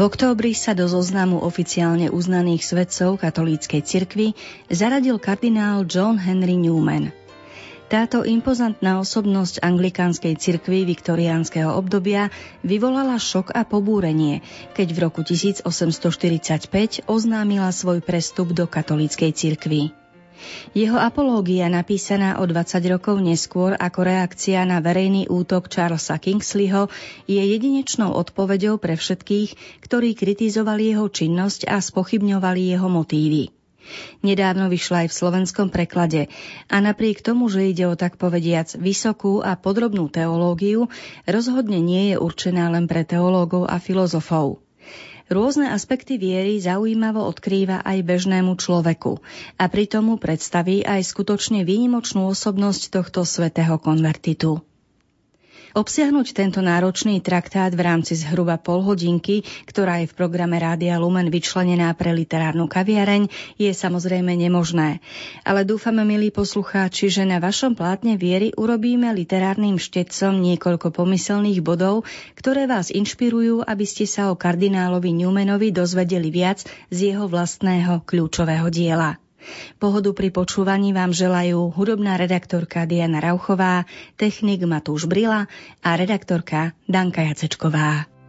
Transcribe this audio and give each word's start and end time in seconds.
V 0.00 0.08
októbri 0.08 0.56
sa 0.56 0.72
do 0.72 0.88
zoznamu 0.88 1.44
oficiálne 1.44 2.08
uznaných 2.08 2.64
svedcov 2.64 3.20
katolíckej 3.20 3.84
cirkvi 3.84 4.32
zaradil 4.72 5.20
kardinál 5.20 5.84
John 5.84 6.16
Henry 6.16 6.56
Newman. 6.56 7.12
Táto 7.92 8.24
impozantná 8.24 8.96
osobnosť 8.96 9.60
anglikánskej 9.60 10.40
cirkvi 10.40 10.88
viktoriánskeho 10.88 11.76
obdobia 11.76 12.32
vyvolala 12.64 13.20
šok 13.20 13.52
a 13.52 13.68
pobúrenie, 13.68 14.40
keď 14.72 14.88
v 14.88 14.98
roku 15.04 15.20
1845 15.20 15.68
oznámila 17.04 17.68
svoj 17.68 18.00
prestup 18.00 18.56
do 18.56 18.64
katolíckej 18.64 19.36
cirkvi. 19.36 19.99
Jeho 20.70 20.96
apológia, 20.96 21.66
napísaná 21.66 22.38
o 22.38 22.46
20 22.46 22.80
rokov 22.92 23.18
neskôr 23.18 23.74
ako 23.74 24.00
reakcia 24.06 24.62
na 24.62 24.78
verejný 24.78 25.26
útok 25.26 25.66
Charlesa 25.66 26.16
Kingsleyho, 26.22 26.86
je 27.26 27.42
jedinečnou 27.42 28.14
odpoveďou 28.14 28.78
pre 28.78 28.94
všetkých, 28.94 29.82
ktorí 29.82 30.14
kritizovali 30.14 30.94
jeho 30.94 31.10
činnosť 31.10 31.66
a 31.66 31.82
spochybňovali 31.82 32.62
jeho 32.72 32.88
motívy. 32.88 33.50
Nedávno 34.22 34.70
vyšla 34.70 35.06
aj 35.06 35.08
v 35.10 35.18
slovenskom 35.18 35.68
preklade 35.72 36.30
a 36.70 36.76
napriek 36.78 37.26
tomu, 37.26 37.50
že 37.50 37.66
ide 37.66 37.90
o 37.90 37.98
tak 37.98 38.20
povediac 38.20 38.70
vysokú 38.78 39.42
a 39.42 39.58
podrobnú 39.58 40.06
teológiu, 40.06 40.86
rozhodne 41.26 41.82
nie 41.82 42.14
je 42.14 42.16
určená 42.20 42.70
len 42.70 42.86
pre 42.86 43.02
teológov 43.02 43.66
a 43.66 43.82
filozofov. 43.82 44.62
Rôzne 45.30 45.70
aspekty 45.70 46.18
viery 46.18 46.58
zaujímavo 46.58 47.22
odkrýva 47.22 47.86
aj 47.86 48.02
bežnému 48.02 48.58
človeku 48.58 49.22
a 49.62 49.64
pritom 49.70 50.10
mu 50.10 50.16
predstaví 50.18 50.82
aj 50.82 51.06
skutočne 51.06 51.62
výnimočnú 51.62 52.26
osobnosť 52.34 52.90
tohto 52.90 53.22
svetého 53.22 53.78
konvertitu. 53.78 54.58
Obsiahnuť 55.70 56.34
tento 56.34 56.58
náročný 56.58 57.22
traktát 57.22 57.70
v 57.70 57.86
rámci 57.86 58.18
zhruba 58.18 58.58
pol 58.58 58.82
hodinky, 58.82 59.46
ktorá 59.70 60.02
je 60.02 60.10
v 60.10 60.16
programe 60.18 60.58
Rádia 60.58 60.98
Lumen 60.98 61.30
vyčlenená 61.30 61.94
pre 61.94 62.10
literárnu 62.10 62.66
kaviareň, 62.66 63.30
je 63.54 63.70
samozrejme 63.70 64.34
nemožné. 64.34 64.98
Ale 65.46 65.62
dúfame, 65.62 66.02
milí 66.02 66.34
poslucháči, 66.34 67.06
že 67.06 67.22
na 67.22 67.38
vašom 67.38 67.78
plátne 67.78 68.18
viery 68.18 68.50
urobíme 68.58 69.14
literárnym 69.14 69.78
štetcom 69.78 70.42
niekoľko 70.42 70.90
pomyselných 70.90 71.62
bodov, 71.62 72.02
ktoré 72.34 72.66
vás 72.66 72.90
inšpirujú, 72.90 73.62
aby 73.62 73.86
ste 73.86 74.10
sa 74.10 74.34
o 74.34 74.34
kardinálovi 74.34 75.14
Newmanovi 75.14 75.70
dozvedeli 75.70 76.34
viac 76.34 76.66
z 76.90 77.14
jeho 77.14 77.30
vlastného 77.30 78.02
kľúčového 78.02 78.66
diela. 78.74 79.22
Pohodu 79.80 80.12
pri 80.12 80.28
počúvaní 80.30 80.92
vám 80.92 81.16
želajú 81.16 81.72
hudobná 81.72 82.20
redaktorka 82.20 82.84
Diana 82.84 83.18
Rauchová, 83.24 83.88
technik 84.20 84.62
Matúš 84.68 85.08
Brila 85.08 85.48
a 85.80 85.90
redaktorka 85.96 86.76
Danka 86.84 87.24
Jacečková. 87.24 88.19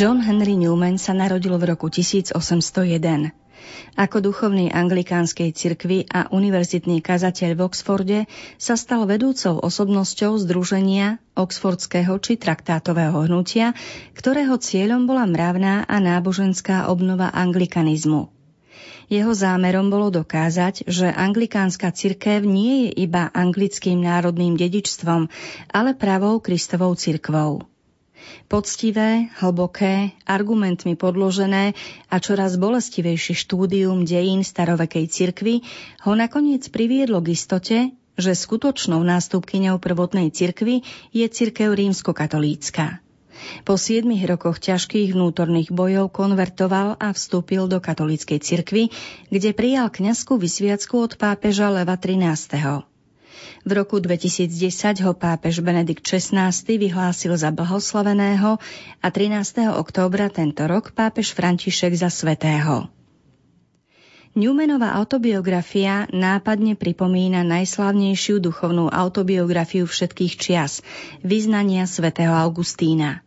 John 0.00 0.24
Henry 0.24 0.56
Newman 0.56 0.96
sa 0.96 1.12
narodil 1.12 1.52
v 1.60 1.76
roku 1.76 1.92
1801. 1.92 2.32
Ako 4.00 4.24
duchovný 4.24 4.72
anglikánskej 4.72 5.52
cirkvi 5.52 6.08
a 6.08 6.24
univerzitný 6.32 7.04
kazateľ 7.04 7.50
v 7.52 7.60
Oxforde 7.68 8.18
sa 8.56 8.80
stal 8.80 9.04
vedúcou 9.04 9.60
osobnosťou 9.60 10.40
Združenia 10.40 11.20
Oxfordského 11.36 12.16
či 12.16 12.40
traktátového 12.40 13.28
hnutia, 13.28 13.76
ktorého 14.16 14.56
cieľom 14.56 15.04
bola 15.04 15.28
mravná 15.28 15.84
a 15.84 16.00
náboženská 16.00 16.88
obnova 16.88 17.28
anglikanizmu. 17.36 18.32
Jeho 19.12 19.36
zámerom 19.36 19.92
bolo 19.92 20.08
dokázať, 20.08 20.88
že 20.88 21.12
anglikánska 21.12 21.92
cirkev 21.92 22.40
nie 22.40 22.88
je 22.88 23.04
iba 23.04 23.28
anglickým 23.36 24.00
národným 24.00 24.56
dedičstvom, 24.56 25.28
ale 25.76 25.92
pravou 25.92 26.40
Kristovou 26.40 26.96
cirkvou. 26.96 27.68
Poctivé, 28.50 29.30
hlboké, 29.38 30.12
argumentmi 30.26 30.98
podložené 30.98 31.72
a 32.10 32.16
čoraz 32.18 32.58
bolestivejšie 32.58 33.38
štúdium 33.38 34.02
dejín 34.02 34.42
starovekej 34.42 35.06
cirkvy 35.06 35.62
ho 36.04 36.12
nakoniec 36.18 36.66
priviedlo 36.68 37.22
k 37.22 37.32
istote, 37.32 37.78
že 38.20 38.32
skutočnou 38.36 39.00
nástupkyňou 39.00 39.80
prvotnej 39.80 40.28
cirkvy 40.34 40.84
je 41.14 41.26
cirkev 41.30 41.72
rímskokatolícka. 41.72 43.00
Po 43.64 43.80
siedmich 43.80 44.20
rokoch 44.28 44.60
ťažkých 44.60 45.16
vnútorných 45.16 45.72
bojov 45.72 46.12
konvertoval 46.12 47.00
a 47.00 47.08
vstúpil 47.16 47.72
do 47.72 47.80
katolíckej 47.80 48.36
cirkvy, 48.36 48.92
kde 49.32 49.50
prijal 49.56 49.88
kňazskú 49.88 50.36
vysviacku 50.36 51.00
od 51.00 51.16
pápeža 51.16 51.72
Leva 51.72 51.96
13. 51.96 52.89
V 53.60 53.76
roku 53.76 54.00
2010 54.00 55.04
ho 55.04 55.12
pápež 55.12 55.60
Benedikt 55.60 56.00
XVI 56.00 56.48
vyhlásil 56.64 57.36
za 57.36 57.52
blahoslaveného 57.52 58.56
a 59.04 59.06
13. 59.12 59.76
októbra 59.76 60.32
tento 60.32 60.64
rok 60.64 60.96
pápež 60.96 61.36
František 61.36 61.92
za 61.92 62.08
svetého. 62.08 62.88
Newmanová 64.32 64.96
autobiografia 64.96 66.08
nápadne 66.08 66.78
pripomína 66.78 67.44
najslavnejšiu 67.44 68.40
duchovnú 68.40 68.88
autobiografiu 68.88 69.84
všetkých 69.84 70.32
čias, 70.38 70.80
vyznania 71.20 71.84
svätého 71.84 72.32
Augustína. 72.32 73.26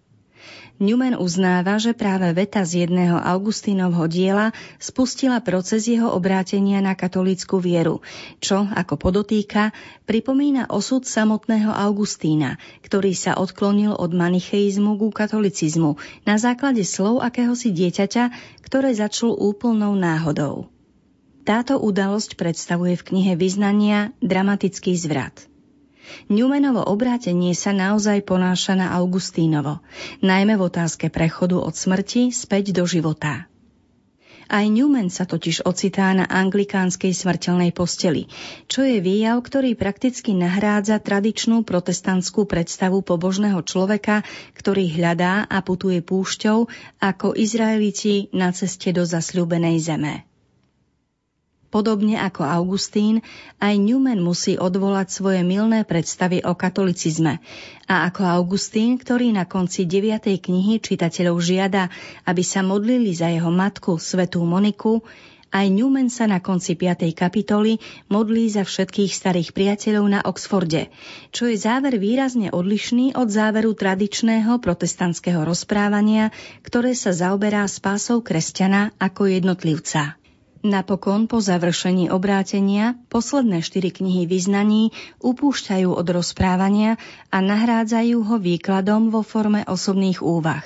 Newman 0.82 1.14
uznáva, 1.14 1.78
že 1.78 1.94
práve 1.94 2.26
veta 2.34 2.66
z 2.66 2.90
jedného 2.90 3.22
Augustínovho 3.22 4.10
diela 4.10 4.50
spustila 4.82 5.38
proces 5.38 5.86
jeho 5.86 6.10
obrátenia 6.10 6.82
na 6.82 6.98
katolícku 6.98 7.62
vieru, 7.62 8.02
čo, 8.42 8.66
ako 8.66 8.98
podotýka, 8.98 9.70
pripomína 10.10 10.74
osud 10.74 11.06
samotného 11.06 11.70
Augustína, 11.70 12.58
ktorý 12.82 13.14
sa 13.14 13.38
odklonil 13.38 13.94
od 13.94 14.18
manicheizmu 14.18 14.98
ku 14.98 15.14
katolicizmu 15.14 16.02
na 16.26 16.42
základe 16.42 16.82
slov 16.82 17.22
akéhosi 17.22 17.70
dieťaťa, 17.70 18.58
ktoré 18.66 18.98
začul 18.98 19.38
úplnou 19.38 19.94
náhodou. 19.94 20.74
Táto 21.46 21.78
udalosť 21.78 22.34
predstavuje 22.34 22.98
v 22.98 23.06
knihe 23.14 23.34
Vyznania 23.38 24.16
dramatický 24.26 24.98
zvrat. 24.98 25.53
Newmanovo 26.28 26.84
obrátenie 26.84 27.56
sa 27.56 27.72
naozaj 27.72 28.24
ponáša 28.28 28.76
na 28.76 28.96
Augustínovo, 28.96 29.80
najmä 30.24 30.60
v 30.60 30.66
otázke 30.68 31.08
prechodu 31.08 31.60
od 31.60 31.76
smrti 31.76 32.32
späť 32.32 32.76
do 32.76 32.84
života. 32.84 33.48
Aj 34.52 34.68
Newman 34.68 35.08
sa 35.08 35.24
totiž 35.24 35.64
ocitá 35.64 36.12
na 36.12 36.28
anglikánskej 36.28 37.16
smrteľnej 37.16 37.72
posteli, 37.72 38.28
čo 38.68 38.84
je 38.84 39.00
výjav, 39.00 39.40
ktorý 39.40 39.74
prakticky 39.80 40.36
nahrádza 40.36 41.00
tradičnú 41.00 41.64
protestantskú 41.64 42.44
predstavu 42.44 43.02
pobožného 43.02 43.64
človeka, 43.64 44.22
ktorý 44.54 44.92
hľadá 45.00 45.48
a 45.48 45.64
putuje 45.64 46.04
púšťou 46.04 46.68
ako 47.00 47.28
Izraeliti 47.40 48.28
na 48.36 48.52
ceste 48.52 48.92
do 48.92 49.08
zasľúbenej 49.08 49.80
zeme. 49.80 50.33
Podobne 51.74 52.22
ako 52.22 52.46
Augustín, 52.46 53.26
aj 53.58 53.82
Newman 53.82 54.22
musí 54.22 54.62
odvolať 54.62 55.10
svoje 55.10 55.42
milné 55.42 55.82
predstavy 55.90 56.46
o 56.46 56.54
katolicizme. 56.54 57.42
A 57.90 58.06
ako 58.14 58.30
Augustín, 58.30 59.02
ktorý 59.02 59.34
na 59.34 59.50
konci 59.50 59.90
9. 59.90 60.38
knihy 60.38 60.78
čitateľov 60.78 61.42
žiada, 61.42 61.90
aby 62.30 62.46
sa 62.46 62.62
modlili 62.62 63.10
za 63.18 63.34
jeho 63.34 63.50
matku, 63.50 63.98
svetú 63.98 64.46
Moniku, 64.46 65.02
aj 65.50 65.66
Newman 65.70 66.14
sa 66.14 66.30
na 66.30 66.42
konci 66.46 66.78
5. 66.78 67.10
kapitoly 67.14 67.82
modlí 68.06 68.54
za 68.54 68.66
všetkých 68.66 69.10
starých 69.10 69.50
priateľov 69.58 70.06
na 70.14 70.20
Oxforde, 70.26 70.94
čo 71.34 71.50
je 71.50 71.58
záver 71.58 71.98
výrazne 71.98 72.54
odlišný 72.54 73.18
od 73.18 73.34
záveru 73.34 73.74
tradičného 73.74 74.62
protestantského 74.62 75.42
rozprávania, 75.42 76.30
ktoré 76.62 76.94
sa 76.94 77.14
zaoberá 77.14 77.66
spásou 77.66 78.22
kresťana 78.22 78.94
ako 79.02 79.30
jednotlivca. 79.30 80.22
Napokon 80.64 81.28
po 81.28 81.44
završení 81.44 82.08
obrátenia 82.08 82.96
posledné 83.12 83.60
štyri 83.60 83.92
knihy 83.92 84.24
vyznaní 84.24 84.96
upúšťajú 85.20 85.92
od 85.92 86.08
rozprávania 86.08 86.96
a 87.28 87.44
nahrádzajú 87.44 88.24
ho 88.24 88.36
výkladom 88.40 89.12
vo 89.12 89.28
forme 89.28 89.68
osobných 89.68 90.24
úvah. 90.24 90.64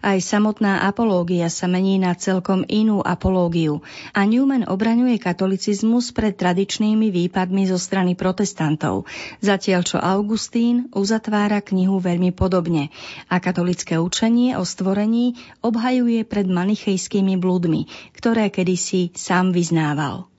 Aj 0.00 0.18
samotná 0.22 0.86
apológia 0.86 1.50
sa 1.50 1.66
mení 1.68 2.00
na 2.00 2.14
celkom 2.14 2.62
inú 2.64 3.02
apológiu 3.04 3.84
a 4.14 4.24
Newman 4.24 4.64
obraňuje 4.64 5.18
katolicizmus 5.20 6.14
pred 6.14 6.38
tradičnými 6.38 7.10
výpadmi 7.10 7.66
zo 7.66 7.76
strany 7.76 8.14
protestantov, 8.14 9.10
zatiaľ 9.42 9.80
čo 9.82 9.98
Augustín 9.98 10.88
uzatvára 10.94 11.60
knihu 11.60 11.98
veľmi 11.98 12.30
podobne 12.32 12.94
a 13.26 13.42
katolické 13.42 13.98
učenie 13.98 14.54
o 14.54 14.62
stvorení 14.62 15.34
obhajuje 15.60 16.22
pred 16.22 16.46
manichejskými 16.46 17.36
blúdmi, 17.36 17.90
ktoré 18.14 18.54
kedysi 18.54 19.10
sám 19.18 19.50
vyznával. 19.50 20.30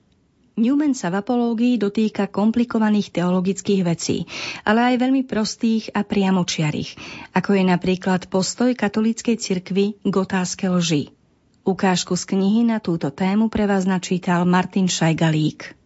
Newman 0.60 0.92
sa 0.92 1.08
v 1.08 1.24
apológii 1.24 1.80
dotýka 1.80 2.28
komplikovaných 2.28 3.16
teologických 3.16 3.80
vecí, 3.80 4.28
ale 4.68 4.92
aj 4.92 5.00
veľmi 5.00 5.24
prostých 5.24 5.88
a 5.96 6.04
priamočiarých, 6.04 7.00
ako 7.32 7.50
je 7.56 7.64
napríklad 7.64 8.28
postoj 8.28 8.76
katolíckej 8.76 9.40
cirkvy 9.40 9.96
k 10.04 10.14
otázke 10.14 10.68
lži. 10.68 11.16
Ukážku 11.64 12.12
z 12.20 12.24
knihy 12.36 12.68
na 12.68 12.76
túto 12.84 13.08
tému 13.08 13.48
pre 13.48 13.64
vás 13.64 13.88
načítal 13.88 14.44
Martin 14.44 14.84
Šajgalík. 14.84 15.76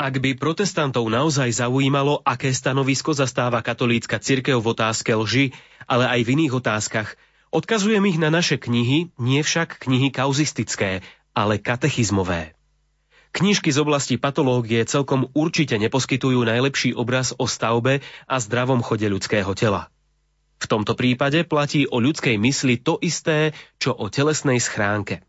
Ak 0.00 0.16
by 0.16 0.38
protestantov 0.38 1.10
naozaj 1.12 1.60
zaujímalo, 1.60 2.22
aké 2.24 2.54
stanovisko 2.54 3.12
zastáva 3.12 3.60
katolícka 3.60 4.16
cirkev 4.16 4.62
v 4.62 4.72
otázke 4.72 5.12
lži, 5.12 5.52
ale 5.84 6.08
aj 6.08 6.20
v 6.24 6.32
iných 6.40 6.56
otázkach, 6.56 7.18
odkazujem 7.52 8.00
ich 8.08 8.16
na 8.16 8.32
naše 8.32 8.56
knihy, 8.56 9.12
nie 9.20 9.40
však 9.42 9.76
knihy 9.82 10.08
kauzistické, 10.14 11.04
ale 11.34 11.60
katechizmové. 11.60 12.56
Knižky 13.30 13.70
z 13.70 13.78
oblasti 13.78 14.18
patológie 14.18 14.82
celkom 14.82 15.30
určite 15.38 15.78
neposkytujú 15.78 16.42
najlepší 16.42 16.98
obraz 16.98 17.30
o 17.38 17.46
stavbe 17.46 18.02
a 18.26 18.36
zdravom 18.42 18.82
chode 18.82 19.06
ľudského 19.06 19.54
tela. 19.54 19.86
V 20.60 20.66
tomto 20.68 20.92
prípade 20.98 21.46
platí 21.46 21.88
o 21.88 22.02
ľudskej 22.02 22.36
mysli 22.36 22.76
to 22.76 22.98
isté, 23.00 23.56
čo 23.80 23.94
o 23.96 24.10
telesnej 24.12 24.60
schránke. 24.60 25.24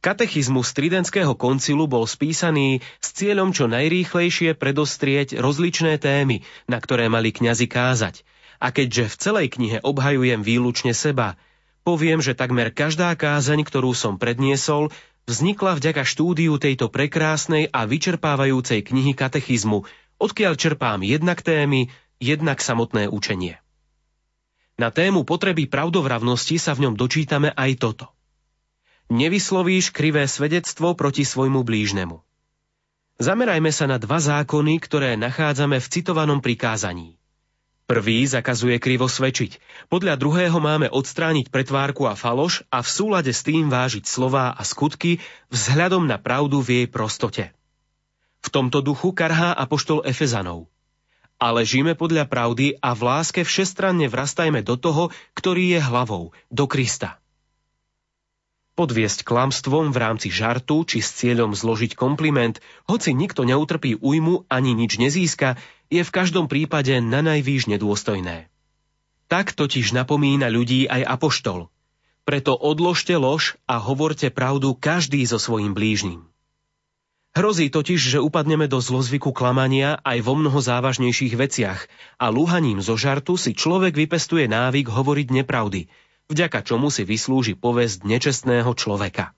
Katechizmus 0.00 0.70
Tridentského 0.70 1.34
koncilu 1.34 1.90
bol 1.90 2.06
spísaný 2.06 2.78
s 3.02 3.08
cieľom 3.10 3.50
čo 3.50 3.66
najrýchlejšie 3.66 4.54
predostrieť 4.54 5.34
rozličné 5.36 5.98
témy, 5.98 6.46
na 6.70 6.78
ktoré 6.78 7.10
mali 7.10 7.34
kňazi 7.34 7.66
kázať. 7.66 8.22
A 8.62 8.70
keďže 8.72 9.12
v 9.12 9.18
celej 9.18 9.46
knihe 9.58 9.78
obhajujem 9.82 10.40
výlučne 10.40 10.94
seba, 10.96 11.36
poviem, 11.82 12.22
že 12.22 12.38
takmer 12.38 12.72
každá 12.72 13.12
kázaň, 13.18 13.66
ktorú 13.66 13.92
som 13.92 14.16
predniesol, 14.16 14.94
vznikla 15.26 15.76
vďaka 15.76 16.06
štúdiu 16.06 16.56
tejto 16.56 16.88
prekrásnej 16.88 17.68
a 17.74 17.84
vyčerpávajúcej 17.84 18.86
knihy 18.86 19.12
katechizmu, 19.12 19.84
odkiaľ 20.22 20.54
čerpám 20.54 21.02
jednak 21.02 21.42
témy, 21.42 21.90
jednak 22.22 22.62
samotné 22.62 23.10
učenie. 23.10 23.60
Na 24.76 24.94
tému 24.94 25.26
potreby 25.26 25.66
pravdovravnosti 25.66 26.56
sa 26.56 26.72
v 26.76 26.88
ňom 26.88 26.94
dočítame 26.94 27.52
aj 27.52 27.70
toto. 27.80 28.06
Nevyslovíš 29.08 29.94
krivé 29.94 30.26
svedectvo 30.26 30.92
proti 30.98 31.22
svojmu 31.22 31.62
blížnemu. 31.62 32.20
Zamerajme 33.16 33.72
sa 33.72 33.88
na 33.88 33.96
dva 33.96 34.20
zákony, 34.20 34.76
ktoré 34.82 35.16
nachádzame 35.16 35.80
v 35.80 35.86
citovanom 35.88 36.44
prikázaní. 36.44 37.16
Prvý 37.86 38.26
zakazuje 38.26 38.82
krivo 38.82 39.06
svedčiť. 39.06 39.62
Podľa 39.86 40.18
druhého 40.18 40.58
máme 40.58 40.90
odstrániť 40.90 41.54
pretvárku 41.54 42.10
a 42.10 42.18
faloš 42.18 42.66
a 42.66 42.82
v 42.82 42.88
súlade 42.90 43.30
s 43.30 43.46
tým 43.46 43.70
vážiť 43.70 44.10
slová 44.10 44.50
a 44.50 44.62
skutky 44.66 45.22
vzhľadom 45.54 46.02
na 46.02 46.18
pravdu 46.18 46.58
v 46.58 46.82
jej 46.82 46.86
prostote. 46.90 47.54
V 48.42 48.48
tomto 48.50 48.82
duchu 48.82 49.14
karhá 49.14 49.54
apoštol 49.54 50.02
Efezanov. 50.02 50.66
Ale 51.38 51.62
žijeme 51.62 51.94
podľa 51.94 52.26
pravdy 52.26 52.74
a 52.82 52.90
v 52.90 53.06
láske 53.06 53.46
všestranne 53.46 54.10
vrastajme 54.10 54.66
do 54.66 54.74
toho, 54.74 55.14
ktorý 55.38 55.78
je 55.78 55.80
hlavou, 55.86 56.34
do 56.50 56.66
Krista. 56.66 57.22
Podviesť 58.76 59.24
klamstvom 59.24 59.88
v 59.88 59.96
rámci 59.96 60.28
žartu 60.28 60.84
či 60.84 61.00
s 61.00 61.22
cieľom 61.22 61.56
zložiť 61.56 61.96
kompliment, 61.96 62.60
hoci 62.90 63.16
nikto 63.16 63.46
neutrpí 63.46 63.96
újmu 63.96 64.44
ani 64.52 64.76
nič 64.76 65.00
nezíska, 65.00 65.56
je 65.86 66.02
v 66.02 66.14
každom 66.14 66.50
prípade 66.50 66.98
na 66.98 67.22
najvýš 67.22 67.70
nedôstojné. 67.70 68.50
Tak 69.26 69.54
totiž 69.54 69.94
napomína 69.94 70.50
ľudí 70.50 70.86
aj 70.86 71.02
apoštol. 71.06 71.70
Preto 72.26 72.58
odložte 72.58 73.14
lož 73.14 73.54
a 73.70 73.78
hovorte 73.78 74.34
pravdu 74.34 74.74
každý 74.74 75.22
so 75.22 75.38
svojim 75.38 75.74
blížnym. 75.74 76.26
Hrozí 77.36 77.68
totiž, 77.68 78.00
že 78.00 78.18
upadneme 78.18 78.66
do 78.66 78.80
zlozvyku 78.80 79.30
klamania 79.30 80.00
aj 80.02 80.24
vo 80.24 80.34
mnoho 80.40 80.56
závažnejších 80.56 81.36
veciach 81.36 81.84
a 82.16 82.32
lúhaním 82.32 82.80
zo 82.80 82.96
žartu 82.96 83.36
si 83.36 83.52
človek 83.52 83.92
vypestuje 83.92 84.48
návyk 84.48 84.88
hovoriť 84.88 85.28
nepravdy, 85.42 85.86
vďaka 86.32 86.64
čomu 86.64 86.88
si 86.88 87.04
vyslúži 87.04 87.52
povesť 87.54 88.08
nečestného 88.08 88.72
človeka. 88.72 89.36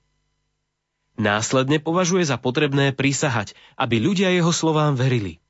Následne 1.19 1.83
považuje 1.83 2.23
za 2.23 2.39
potrebné 2.39 2.95
prisahať, 2.95 3.59
aby 3.75 3.99
ľudia 3.99 4.31
jeho 4.31 4.55
slovám 4.55 4.95
verili– 4.95 5.43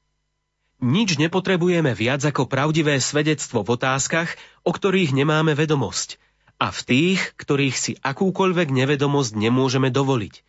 nič 0.78 1.18
nepotrebujeme 1.18 1.94
viac 1.94 2.22
ako 2.22 2.46
pravdivé 2.46 2.98
svedectvo 3.02 3.66
v 3.66 3.74
otázkach, 3.78 4.34
o 4.62 4.70
ktorých 4.70 5.14
nemáme 5.14 5.54
vedomosť 5.58 6.18
a 6.58 6.74
v 6.74 6.80
tých, 6.82 7.20
ktorých 7.38 7.76
si 7.78 7.92
akúkoľvek 8.02 8.74
nevedomosť 8.74 9.38
nemôžeme 9.38 9.94
dovoliť. 9.94 10.42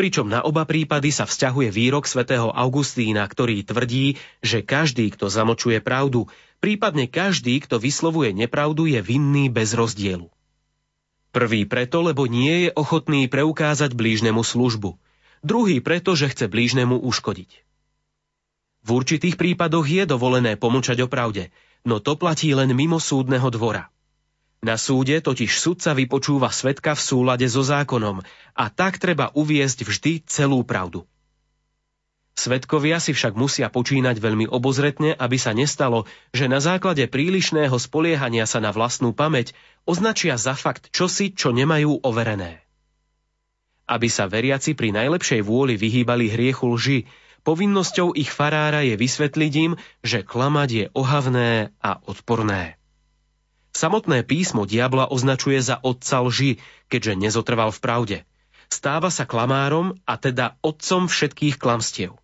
Pričom 0.00 0.32
na 0.32 0.40
oba 0.40 0.64
prípady 0.64 1.12
sa 1.12 1.28
vzťahuje 1.28 1.68
výrok 1.68 2.08
svätého 2.08 2.48
Augustína, 2.48 3.28
ktorý 3.28 3.60
tvrdí, 3.68 4.16
že 4.40 4.64
každý, 4.64 5.12
kto 5.12 5.28
zamočuje 5.28 5.84
pravdu, 5.84 6.32
prípadne 6.64 7.04
každý, 7.04 7.60
kto 7.60 7.76
vyslovuje 7.76 8.32
nepravdu, 8.32 8.88
je 8.88 9.04
vinný 9.04 9.52
bez 9.52 9.76
rozdielu. 9.76 10.32
Prvý 11.36 11.68
preto, 11.68 12.00
lebo 12.00 12.24
nie 12.24 12.66
je 12.66 12.70
ochotný 12.72 13.28
preukázať 13.28 13.92
blížnemu 13.92 14.40
službu. 14.40 14.96
Druhý 15.44 15.84
preto, 15.84 16.16
že 16.16 16.32
chce 16.32 16.48
blížnemu 16.48 16.96
uškodiť. 16.96 17.69
V 18.80 18.88
určitých 18.96 19.36
prípadoch 19.36 19.84
je 19.84 20.08
dovolené 20.08 20.56
pomlčať 20.56 21.04
o 21.04 21.08
pravde, 21.08 21.52
no 21.84 22.00
to 22.00 22.16
platí 22.16 22.52
len 22.56 22.72
mimo 22.72 22.96
súdneho 22.96 23.48
dvora. 23.52 23.92
Na 24.60 24.76
súde 24.76 25.16
totiž 25.24 25.56
sudca 25.56 25.96
vypočúva 25.96 26.52
svetka 26.52 26.92
v 26.92 27.00
súlade 27.00 27.48
so 27.48 27.64
zákonom 27.64 28.20
a 28.52 28.64
tak 28.68 29.00
treba 29.00 29.32
uviesť 29.32 29.88
vždy 29.88 30.12
celú 30.28 30.60
pravdu. 30.68 31.08
Svetkovia 32.36 33.00
si 33.00 33.12
však 33.12 33.36
musia 33.36 33.68
počínať 33.68 34.16
veľmi 34.16 34.48
obozretne, 34.48 35.12
aby 35.16 35.36
sa 35.36 35.52
nestalo, 35.52 36.08
že 36.32 36.48
na 36.48 36.56
základe 36.56 37.04
prílišného 37.04 37.76
spoliehania 37.76 38.48
sa 38.48 38.64
na 38.64 38.72
vlastnú 38.72 39.12
pamäť 39.12 39.52
označia 39.84 40.40
za 40.40 40.56
fakt 40.56 40.88
čosi, 40.92 41.36
čo 41.36 41.52
nemajú 41.52 42.00
overené. 42.00 42.64
Aby 43.84 44.08
sa 44.08 44.24
veriaci 44.24 44.72
pri 44.72 44.92
najlepšej 44.94 45.40
vôli 45.44 45.76
vyhýbali 45.76 46.32
hriechu 46.32 46.64
lži, 46.70 46.98
povinnosťou 47.42 48.16
ich 48.16 48.32
farára 48.32 48.84
je 48.86 48.94
vysvetliť 48.96 49.52
im, 49.60 49.72
že 50.00 50.24
klamať 50.24 50.68
je 50.70 50.84
ohavné 50.94 51.74
a 51.80 52.00
odporné. 52.04 52.80
Samotné 53.70 54.26
písmo 54.26 54.66
diabla 54.66 55.06
označuje 55.06 55.62
za 55.62 55.78
otca 55.78 56.26
lži, 56.26 56.58
keďže 56.90 57.14
nezotrval 57.14 57.70
v 57.70 57.80
pravde. 57.80 58.18
Stáva 58.70 59.10
sa 59.10 59.26
klamárom 59.26 59.98
a 60.06 60.14
teda 60.18 60.58
otcom 60.62 61.10
všetkých 61.10 61.58
klamstiev. 61.58 62.18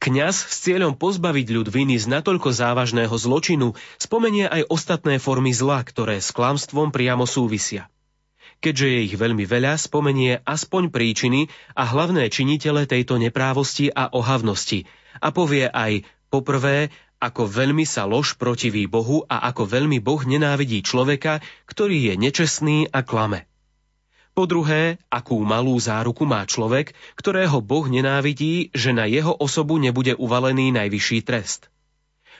Kňaz 0.00 0.32
s 0.32 0.64
cieľom 0.64 0.96
pozbaviť 0.96 1.46
ľud 1.52 1.68
viny 1.68 2.00
z 2.00 2.08
natoľko 2.08 2.56
závažného 2.56 3.12
zločinu 3.12 3.76
spomenie 4.00 4.48
aj 4.48 4.72
ostatné 4.72 5.20
formy 5.20 5.52
zla, 5.52 5.84
ktoré 5.84 6.24
s 6.24 6.32
klamstvom 6.32 6.88
priamo 6.88 7.28
súvisia. 7.28 7.92
Keďže 8.60 8.86
je 8.92 9.00
ich 9.08 9.16
veľmi 9.16 9.48
veľa, 9.48 9.80
spomenie 9.80 10.44
aspoň 10.44 10.92
príčiny 10.92 11.48
a 11.72 11.88
hlavné 11.88 12.28
činitele 12.28 12.84
tejto 12.84 13.16
neprávosti 13.16 13.88
a 13.88 14.12
ohavnosti 14.12 14.84
a 15.16 15.32
povie 15.32 15.64
aj 15.64 16.04
poprvé, 16.28 16.92
ako 17.20 17.48
veľmi 17.48 17.84
sa 17.84 18.08
lož 18.08 18.36
protiví 18.36 18.88
Bohu 18.88 19.24
a 19.28 19.48
ako 19.52 19.68
veľmi 19.68 20.00
Boh 20.00 20.20
nenávidí 20.24 20.80
človeka, 20.80 21.44
ktorý 21.68 22.12
je 22.12 22.14
nečestný 22.16 22.88
a 22.88 23.04
klame. 23.04 23.44
Po 24.32 24.48
druhé, 24.48 24.96
akú 25.12 25.42
malú 25.44 25.76
záruku 25.76 26.24
má 26.24 26.46
človek, 26.48 26.96
ktorého 27.18 27.60
Boh 27.60 27.84
nenávidí, 27.84 28.72
že 28.72 28.96
na 28.96 29.04
jeho 29.04 29.36
osobu 29.36 29.76
nebude 29.76 30.16
uvalený 30.16 30.72
najvyšší 30.72 31.18
trest. 31.26 31.68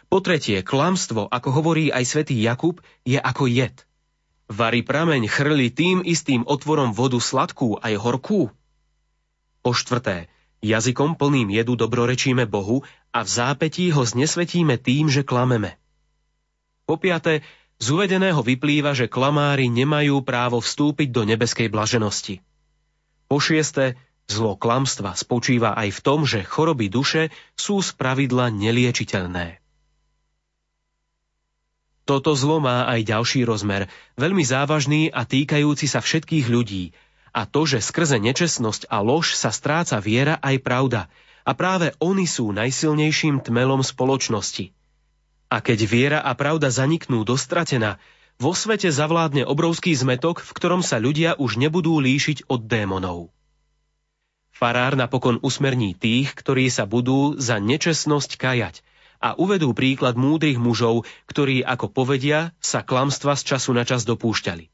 Po 0.09 0.25
tretie, 0.25 0.65
klamstvo, 0.65 1.29
ako 1.29 1.49
hovorí 1.61 1.93
aj 1.93 2.05
svätý 2.07 2.41
Jakub, 2.41 2.81
je 3.05 3.21
ako 3.21 3.51
jed. 3.51 3.85
Vary 4.51 4.83
prameň 4.83 5.31
chrli 5.31 5.71
tým 5.71 6.03
istým 6.03 6.43
otvorom 6.43 6.91
vodu 6.91 7.23
sladkú 7.23 7.79
aj 7.79 7.95
horkú. 8.03 8.51
Po 9.63 9.71
štvrté, 9.71 10.27
Jazykom 10.61 11.17
plným 11.17 11.49
jedu 11.57 11.73
dobrorečíme 11.73 12.45
Bohu 12.45 12.85
a 13.15 13.25
v 13.25 13.29
zápetí 13.31 13.89
ho 13.95 14.05
znesvetíme 14.05 14.77
tým, 14.77 15.09
že 15.09 15.25
klameme. 15.25 15.81
Po 16.85 17.01
piate, 17.01 17.41
z 17.81 17.87
uvedeného 17.97 18.45
vyplýva, 18.45 18.93
že 18.93 19.09
klamári 19.09 19.73
nemajú 19.73 20.21
právo 20.21 20.61
vstúpiť 20.61 21.09
do 21.09 21.25
nebeskej 21.25 21.73
blaženosti. 21.73 22.45
Po 23.25 23.41
šieste, 23.41 23.97
zlo 24.29 24.59
klamstva 24.59 25.17
spočíva 25.17 25.73
aj 25.79 25.97
v 25.97 26.01
tom, 26.05 26.29
že 26.29 26.45
choroby 26.45 26.93
duše 26.93 27.33
sú 27.57 27.81
z 27.81 27.97
pravidla 27.97 28.53
neliečiteľné. 28.53 29.60
Toto 32.09 32.33
zlo 32.35 32.59
má 32.59 32.89
aj 32.89 33.07
ďalší 33.07 33.45
rozmer, 33.45 33.87
veľmi 34.17 34.43
závažný 34.43 35.13
a 35.13 35.23
týkajúci 35.29 35.87
sa 35.87 36.01
všetkých 36.01 36.47
ľudí, 36.49 36.97
a 37.31 37.47
to, 37.47 37.63
že 37.63 37.79
skrze 37.79 38.19
nečestnosť 38.19 38.91
a 38.91 39.03
lož 39.03 39.39
sa 39.39 39.55
stráca 39.55 40.03
viera 40.03 40.39
aj 40.43 40.57
pravda. 40.67 41.07
A 41.47 41.55
práve 41.55 41.95
oni 42.03 42.27
sú 42.27 42.51
najsilnejším 42.51 43.41
tmelom 43.47 43.81
spoločnosti. 43.87 44.75
A 45.51 45.63
keď 45.63 45.79
viera 45.87 46.21
a 46.23 46.35
pravda 46.35 46.71
zaniknú 46.71 47.23
dostratená, 47.27 47.99
vo 48.41 48.55
svete 48.55 48.89
zavládne 48.89 49.47
obrovský 49.47 49.93
zmetok, 49.95 50.43
v 50.43 50.51
ktorom 50.55 50.83
sa 50.83 50.97
ľudia 50.99 51.37
už 51.37 51.61
nebudú 51.61 51.99
líšiť 52.01 52.49
od 52.51 52.67
démonov. 52.67 53.31
Farár 54.51 54.97
napokon 54.99 55.41
usmerní 55.41 55.97
tých, 55.97 56.37
ktorí 56.37 56.69
sa 56.69 56.85
budú 56.85 57.39
za 57.41 57.57
nečestnosť 57.57 58.37
kajať 58.37 58.85
a 59.21 59.37
uvedú 59.37 59.77
príklad 59.77 60.17
múdrych 60.17 60.57
mužov, 60.57 61.05
ktorí, 61.29 61.61
ako 61.61 61.93
povedia, 61.93 62.57
sa 62.59 62.81
klamstva 62.81 63.37
z 63.37 63.55
času 63.55 63.77
na 63.77 63.85
čas 63.85 64.09
dopúšťali. 64.09 64.73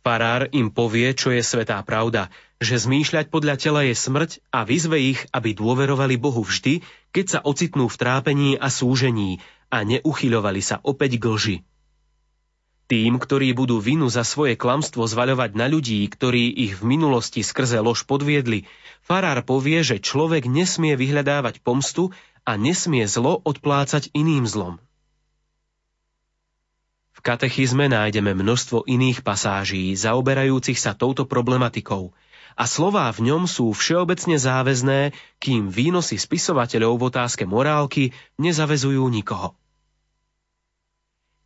Farár 0.00 0.48
im 0.56 0.72
povie, 0.72 1.12
čo 1.12 1.28
je 1.28 1.44
svetá 1.44 1.76
pravda, 1.84 2.32
že 2.60 2.80
zmýšľať 2.80 3.28
podľa 3.28 3.56
tela 3.60 3.84
je 3.84 3.92
smrť 3.92 4.40
a 4.48 4.64
vyzve 4.64 4.96
ich, 4.96 5.20
aby 5.32 5.52
dôverovali 5.52 6.16
Bohu 6.16 6.40
vždy, 6.40 6.80
keď 7.12 7.26
sa 7.28 7.40
ocitnú 7.44 7.88
v 7.88 7.98
trápení 8.00 8.50
a 8.56 8.72
súžení 8.72 9.44
a 9.68 9.84
neuchyľovali 9.84 10.60
sa 10.64 10.80
opäť 10.80 11.20
k 11.20 11.24
lži. 11.28 11.56
Tým, 12.90 13.22
ktorí 13.22 13.54
budú 13.54 13.78
vinu 13.78 14.10
za 14.10 14.26
svoje 14.26 14.58
klamstvo 14.58 15.06
zvaľovať 15.06 15.54
na 15.54 15.70
ľudí, 15.70 16.02
ktorí 16.10 16.50
ich 16.50 16.74
v 16.74 16.96
minulosti 16.96 17.44
skrze 17.46 17.78
lož 17.78 18.02
podviedli, 18.02 18.66
farár 19.04 19.46
povie, 19.46 19.86
že 19.86 20.02
človek 20.02 20.50
nesmie 20.50 20.98
vyhľadávať 20.98 21.62
pomstu 21.62 22.10
a 22.50 22.58
nesmie 22.58 23.06
zlo 23.06 23.38
odplácať 23.46 24.10
iným 24.10 24.42
zlom. 24.42 24.82
V 27.14 27.22
katechizme 27.22 27.86
nájdeme 27.86 28.34
množstvo 28.34 28.90
iných 28.90 29.22
pasáží 29.22 29.94
zaoberajúcich 29.94 30.74
sa 30.74 30.98
touto 30.98 31.30
problematikou 31.30 32.10
a 32.58 32.64
slová 32.66 33.06
v 33.14 33.30
ňom 33.30 33.46
sú 33.46 33.70
všeobecne 33.70 34.34
záväzné, 34.34 35.14
kým 35.38 35.70
výnosy 35.70 36.18
spisovateľov 36.18 36.98
v 36.98 37.06
otázke 37.06 37.46
morálky 37.46 38.10
nezavezujú 38.42 39.06
nikoho. 39.06 39.54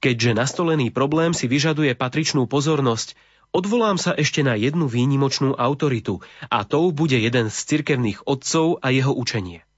Keďže 0.01 0.41
nastolený 0.41 0.89
problém 0.89 1.37
si 1.37 1.53
vyžaduje 1.53 1.93
patričnú 1.93 2.49
pozornosť, 2.49 3.13
odvolám 3.53 4.01
sa 4.01 4.17
ešte 4.17 4.41
na 4.41 4.57
jednu 4.57 4.89
výnimočnú 4.89 5.53
autoritu 5.53 6.25
a 6.49 6.65
tou 6.65 6.89
bude 6.97 7.21
jeden 7.21 7.53
z 7.53 7.57
cirkevných 7.61 8.25
otcov 8.25 8.81
a 8.81 8.89
jeho 8.89 9.13
učenie. 9.13 9.69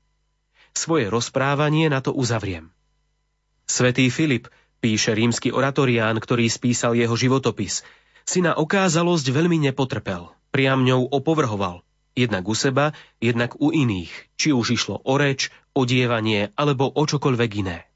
Svoje 0.76 1.08
rozprávanie 1.08 1.88
na 1.88 2.04
to 2.04 2.12
uzavriem. 2.12 2.68
Svetý 3.64 4.12
Filip 4.12 4.52
Píše 4.76 5.16
rímsky 5.16 5.48
oratorián, 5.48 6.20
ktorý 6.20 6.52
spísal 6.52 6.92
jeho 6.92 7.16
životopis. 7.16 7.80
Si 8.28 8.44
na 8.44 8.52
okázalosť 8.52 9.26
veľmi 9.32 9.56
nepotrpel, 9.56 10.28
priam 10.52 10.84
ňou 10.84 11.08
opovrhoval. 11.08 11.80
Jednak 12.12 12.44
u 12.44 12.54
seba, 12.54 12.92
jednak 13.16 13.56
u 13.56 13.72
iných, 13.72 14.12
či 14.36 14.52
už 14.52 14.76
išlo 14.76 15.00
o 15.00 15.14
reč, 15.16 15.48
odievanie 15.72 16.52
alebo 16.56 16.92
o 16.92 17.02
čokoľvek 17.02 17.50
iné. 17.66 17.88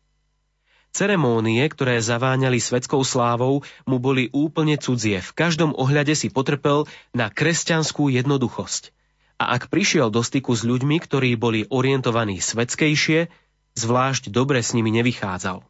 Ceremónie, 0.91 1.63
ktoré 1.71 2.03
zaváňali 2.03 2.59
svetskou 2.59 3.07
slávou, 3.07 3.63
mu 3.87 4.03
boli 4.03 4.27
úplne 4.35 4.75
cudzie. 4.81 5.23
V 5.23 5.33
každom 5.37 5.77
ohľade 5.77 6.19
si 6.19 6.33
potrpel 6.33 6.91
na 7.15 7.31
kresťanskú 7.31 8.11
jednoduchosť. 8.11 8.91
A 9.41 9.57
ak 9.57 9.73
prišiel 9.73 10.13
do 10.13 10.21
styku 10.21 10.53
s 10.53 10.69
ľuďmi, 10.69 11.01
ktorí 11.01 11.33
boli 11.41 11.65
orientovaní 11.73 12.45
svetskejšie, 12.45 13.33
zvlášť 13.73 14.29
dobre 14.29 14.61
s 14.61 14.77
nimi 14.77 14.93
nevychádzal. 14.93 15.65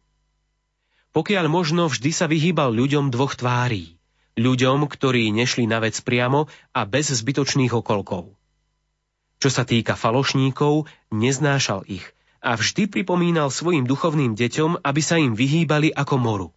Pokiaľ 1.15 1.45
možno 1.47 1.87
vždy 1.87 2.11
sa 2.11 2.27
vyhýbal 2.27 2.75
ľuďom 2.75 3.07
dvoch 3.07 3.39
tvárí. 3.39 3.95
Ľuďom, 4.35 4.87
ktorí 4.87 5.31
nešli 5.31 5.67
na 5.67 5.79
vec 5.79 5.95
priamo 6.03 6.51
a 6.75 6.83
bez 6.83 7.15
zbytočných 7.15 7.71
okolkov. 7.71 8.35
Čo 9.39 9.49
sa 9.51 9.63
týka 9.67 9.95
falošníkov, 9.95 10.87
neznášal 11.11 11.87
ich 11.87 12.05
a 12.41 12.57
vždy 12.57 12.89
pripomínal 12.89 13.53
svojim 13.53 13.85
duchovným 13.85 14.33
deťom, 14.33 14.81
aby 14.81 15.01
sa 15.03 15.21
im 15.21 15.37
vyhýbali 15.37 15.93
ako 15.93 16.15
moru. 16.17 16.47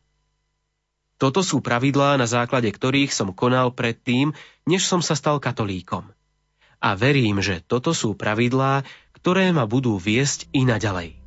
Toto 1.18 1.44
sú 1.44 1.60
pravidlá, 1.60 2.16
na 2.16 2.26
základe 2.26 2.72
ktorých 2.72 3.12
som 3.12 3.34
konal 3.36 3.70
predtým, 3.70 4.32
než 4.66 4.88
som 4.88 5.04
sa 5.04 5.12
stal 5.18 5.38
katolíkom. 5.38 6.13
A 6.78 6.94
verím, 6.94 7.42
že 7.42 7.62
toto 7.64 7.90
sú 7.96 8.14
pravidlá, 8.14 8.86
ktoré 9.18 9.50
ma 9.50 9.64
budú 9.64 9.96
viesť 9.96 10.52
i 10.52 10.62
naďalej. 10.68 11.23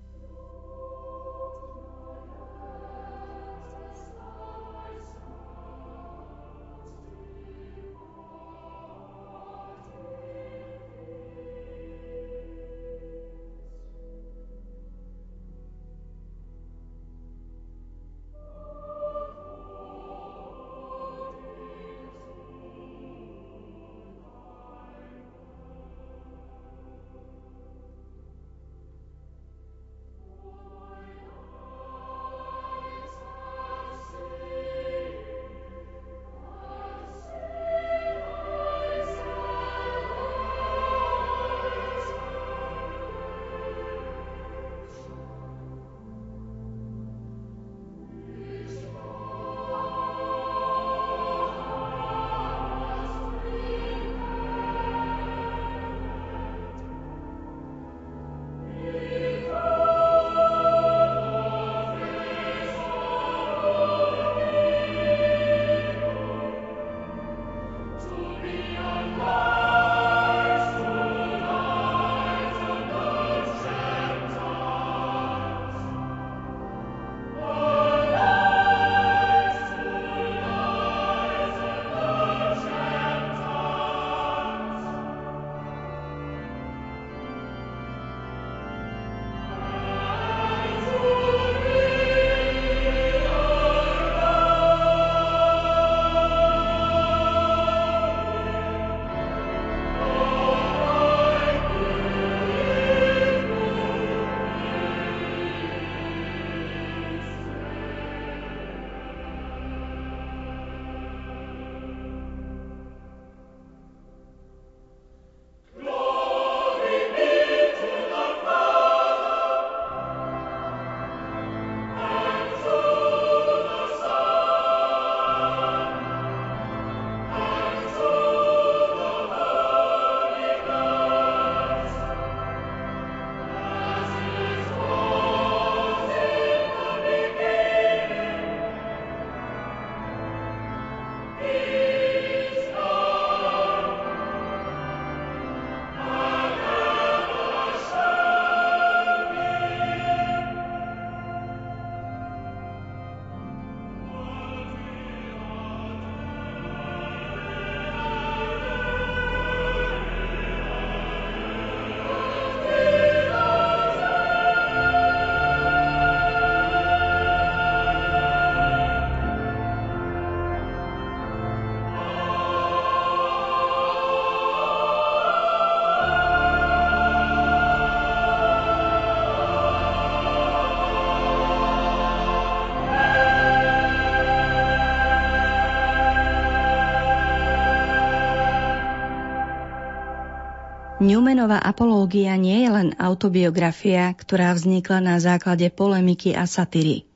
Newmanová 191.07 191.63
apológia 191.63 192.35
nie 192.35 192.67
je 192.67 192.69
len 192.69 192.91
autobiografia, 192.99 194.11
ktorá 194.11 194.51
vznikla 194.51 194.99
na 194.99 195.15
základe 195.23 195.71
polemiky 195.71 196.35
a 196.35 196.43
satyry. 196.43 197.07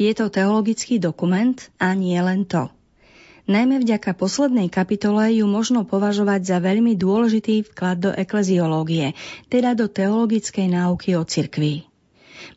Je 0.00 0.08
to 0.16 0.32
teologický 0.32 0.96
dokument 0.96 1.60
a 1.76 1.92
nie 1.92 2.16
len 2.16 2.48
to. 2.48 2.72
Najmä 3.44 3.84
vďaka 3.84 4.16
poslednej 4.16 4.72
kapitole 4.72 5.36
ju 5.36 5.44
možno 5.44 5.84
považovať 5.84 6.48
za 6.48 6.58
veľmi 6.64 6.96
dôležitý 6.96 7.68
vklad 7.68 8.08
do 8.08 8.10
ekleziológie, 8.16 9.12
teda 9.52 9.76
do 9.76 9.84
teologickej 9.84 10.72
náuky 10.72 11.12
o 11.12 11.22
cirkvi. 11.22 11.84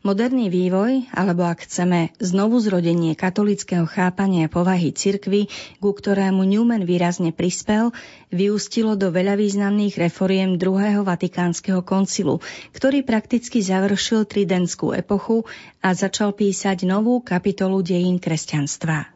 Moderný 0.00 0.48
vývoj, 0.48 1.12
alebo 1.12 1.44
ak 1.44 1.68
chceme 1.68 2.14
znovu 2.20 2.56
zrodenie 2.60 3.12
katolického 3.12 3.84
chápania 3.84 4.48
povahy 4.48 4.96
cirkvy, 4.96 5.50
ku 5.78 5.90
ktorému 5.92 6.44
Newman 6.44 6.88
výrazne 6.88 7.36
prispel, 7.36 7.92
vyústilo 8.32 8.96
do 8.96 9.12
veľa 9.12 9.36
významných 9.36 10.00
reforiem 10.00 10.56
druhého 10.56 11.04
vatikánskeho 11.04 11.84
koncilu, 11.84 12.40
ktorý 12.72 13.04
prakticky 13.04 13.60
završil 13.60 14.24
tridentskú 14.24 14.96
epochu 14.96 15.44
a 15.84 15.92
začal 15.92 16.32
písať 16.32 16.88
novú 16.88 17.20
kapitolu 17.20 17.84
dejín 17.84 18.16
kresťanstva. 18.16 19.12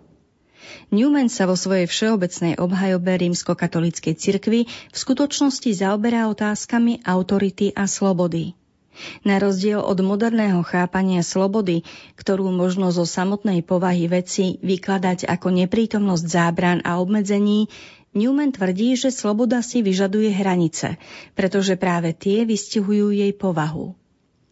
Newman 0.91 1.29
sa 1.29 1.45
vo 1.45 1.57
svojej 1.57 1.85
všeobecnej 1.85 2.57
obhajobe 2.57 3.21
rímskokatolíckej 3.21 4.15
cirkvi 4.17 4.61
v 4.69 4.97
skutočnosti 4.97 5.71
zaoberá 5.77 6.29
otázkami 6.33 7.05
autority 7.05 7.73
a 7.77 7.85
slobody. 7.85 8.57
Na 9.27 9.43
rozdiel 9.43 9.83
od 9.83 9.99
moderného 10.01 10.63
chápania 10.63 11.21
slobody, 11.21 11.83
ktorú 12.19 12.49
možno 12.51 12.95
zo 12.95 13.05
samotnej 13.05 13.63
povahy 13.67 14.07
veci 14.07 14.57
vykladať 14.63 15.27
ako 15.29 15.49
neprítomnosť 15.65 16.25
zábran 16.25 16.79
a 16.83 16.99
obmedzení, 17.03 17.69
Newman 18.15 18.55
tvrdí, 18.55 18.95
že 18.95 19.11
sloboda 19.11 19.59
si 19.59 19.83
vyžaduje 19.83 20.31
hranice, 20.31 21.03
pretože 21.35 21.75
práve 21.75 22.15
tie 22.15 22.47
vystihujú 22.47 23.11
jej 23.11 23.35
povahu. 23.35 23.99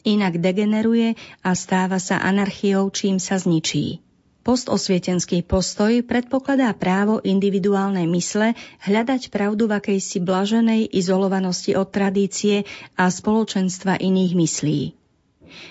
Inak 0.02 0.42
degeneruje 0.42 1.14
a 1.46 1.55
stáva 1.55 2.02
sa 2.02 2.18
anarchiou, 2.18 2.90
čím 2.90 3.22
sa 3.22 3.38
zničí. 3.38 4.02
Postosvietenský 4.42 5.46
postoj 5.46 6.02
predpokladá 6.02 6.74
právo 6.74 7.22
individuálnej 7.22 8.11
mysle 8.11 8.59
hľadať 8.83 9.31
pravdu 9.31 9.70
v 9.70 9.78
akejsi 9.78 10.18
blaženej 10.18 10.90
izolovanosti 10.90 11.78
od 11.78 11.87
tradície 11.94 12.66
a 12.98 13.07
spoločenstva 13.07 14.02
iných 14.02 14.33
myslí. 14.35 14.81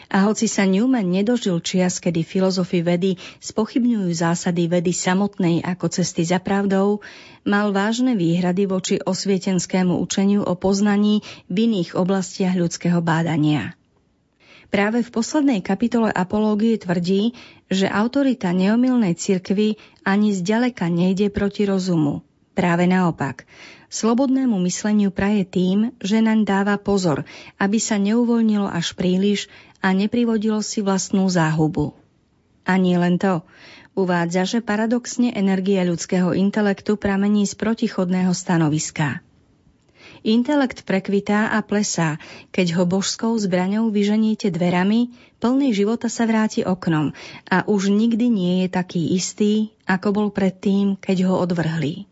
A 0.07 0.23
hoci 0.23 0.47
sa 0.47 0.63
Newman 0.63 1.11
nedožil 1.11 1.59
čias, 1.59 1.99
kedy 1.99 2.23
filozofi 2.23 2.79
vedy 2.79 3.19
spochybňujú 3.43 4.07
zásady 4.13 4.71
vedy 4.71 4.95
samotnej 4.95 5.65
ako 5.67 5.91
cesty 5.91 6.23
za 6.23 6.39
pravdou, 6.39 7.03
mal 7.43 7.75
vážne 7.75 8.15
výhrady 8.15 8.71
voči 8.71 8.95
osvietenskému 9.03 9.99
učeniu 9.99 10.47
o 10.47 10.53
poznaní 10.55 11.25
v 11.51 11.67
iných 11.67 11.99
oblastiach 11.99 12.55
ľudského 12.55 13.03
bádania. 13.03 13.75
Práve 14.71 15.03
v 15.03 15.11
poslednej 15.11 15.59
kapitole 15.59 16.07
Apológie 16.07 16.79
tvrdí, 16.79 17.35
že 17.67 17.91
autorita 17.91 18.55
neomilnej 18.55 19.19
cirkvy 19.19 19.75
ani 20.07 20.31
zďaleka 20.31 20.87
nejde 20.87 21.27
proti 21.27 21.67
rozumu. 21.67 22.23
Práve 22.55 22.87
naopak. 22.87 23.43
Slobodnému 23.91 24.55
mysleniu 24.63 25.11
praje 25.11 25.43
tým, 25.43 25.91
že 25.99 26.23
naň 26.23 26.47
dáva 26.47 26.79
pozor, 26.79 27.27
aby 27.59 27.83
sa 27.83 27.99
neuvoľnilo 27.99 28.71
až 28.71 28.95
príliš 28.95 29.51
a 29.83 29.91
neprivodilo 29.91 30.63
si 30.63 30.79
vlastnú 30.79 31.27
záhubu. 31.27 31.91
Ani 32.63 32.95
len 32.95 33.19
to. 33.19 33.43
Uvádza, 33.91 34.47
že 34.47 34.59
paradoxne 34.63 35.35
energia 35.35 35.83
ľudského 35.83 36.31
intelektu 36.31 36.95
pramení 36.95 37.43
z 37.43 37.59
protichodného 37.59 38.31
stanoviska. 38.31 39.19
Intelekt 40.21 40.85
prekvitá 40.85 41.49
a 41.49 41.65
plesá, 41.65 42.21
keď 42.53 42.77
ho 42.77 42.83
božskou 42.85 43.33
zbraňou 43.41 43.89
vyženíte 43.89 44.53
dverami, 44.53 45.09
plný 45.41 45.73
života 45.73 46.13
sa 46.13 46.29
vráti 46.29 46.61
oknom 46.61 47.09
a 47.49 47.65
už 47.65 47.89
nikdy 47.89 48.29
nie 48.29 48.53
je 48.61 48.67
taký 48.69 49.17
istý, 49.17 49.73
ako 49.89 50.07
bol 50.13 50.27
predtým, 50.29 50.93
keď 51.01 51.25
ho 51.25 51.41
odvrhli. 51.41 52.05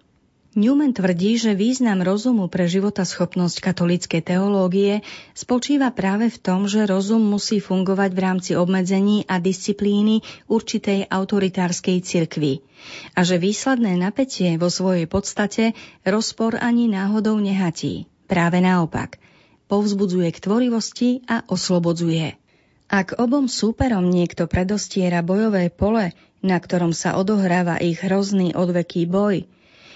Newman 0.57 0.97
tvrdí, 0.97 1.37
že 1.37 1.53
význam 1.53 2.01
rozumu 2.01 2.49
pre 2.49 2.65
životaschopnosť 2.65 3.61
katolíckej 3.61 4.33
teológie 4.33 5.05
spočíva 5.37 5.93
práve 5.93 6.33
v 6.33 6.41
tom, 6.41 6.65
že 6.65 6.89
rozum 6.89 7.21
musí 7.21 7.61
fungovať 7.61 8.09
v 8.17 8.19
rámci 8.19 8.51
obmedzení 8.57 9.29
a 9.29 9.37
disciplíny 9.37 10.25
určitej 10.49 11.05
autoritárskej 11.05 12.01
cirkvi 12.01 12.65
a 13.13 13.21
že 13.21 13.37
výsledné 13.37 13.93
napätie 13.93 14.57
vo 14.57 14.73
svojej 14.73 15.05
podstate 15.05 15.77
rozpor 16.01 16.57
ani 16.57 16.89
náhodou 16.89 17.37
nehatí. 17.37 18.09
Práve 18.25 18.57
naopak, 18.57 19.21
povzbudzuje 19.69 20.33
k 20.33 20.41
tvorivosti 20.41 21.09
a 21.29 21.45
oslobodzuje. 21.45 22.41
Ak 22.89 23.21
obom 23.21 23.45
súperom 23.45 24.09
niekto 24.09 24.49
predostiera 24.49 25.21
bojové 25.21 25.69
pole, 25.69 26.17
na 26.41 26.57
ktorom 26.57 26.89
sa 26.89 27.21
odohráva 27.21 27.77
ich 27.77 28.01
hrozný 28.01 28.57
odveký 28.57 29.05
boj, 29.05 29.45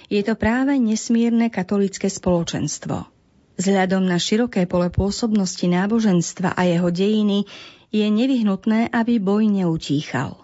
je 0.07 0.21
to 0.23 0.33
práve 0.35 0.75
nesmierne 0.79 1.47
katolické 1.47 2.07
spoločenstvo. 2.11 3.07
Vzhľadom 3.53 4.03
na 4.09 4.17
široké 4.17 4.65
pole 4.65 4.89
pôsobnosti 4.89 5.63
náboženstva 5.63 6.57
a 6.57 6.61
jeho 6.65 6.89
dejiny 6.89 7.45
je 7.93 8.05
nevyhnutné, 8.09 8.89
aby 8.89 9.21
boj 9.21 9.45
neutíchal. 9.45 10.41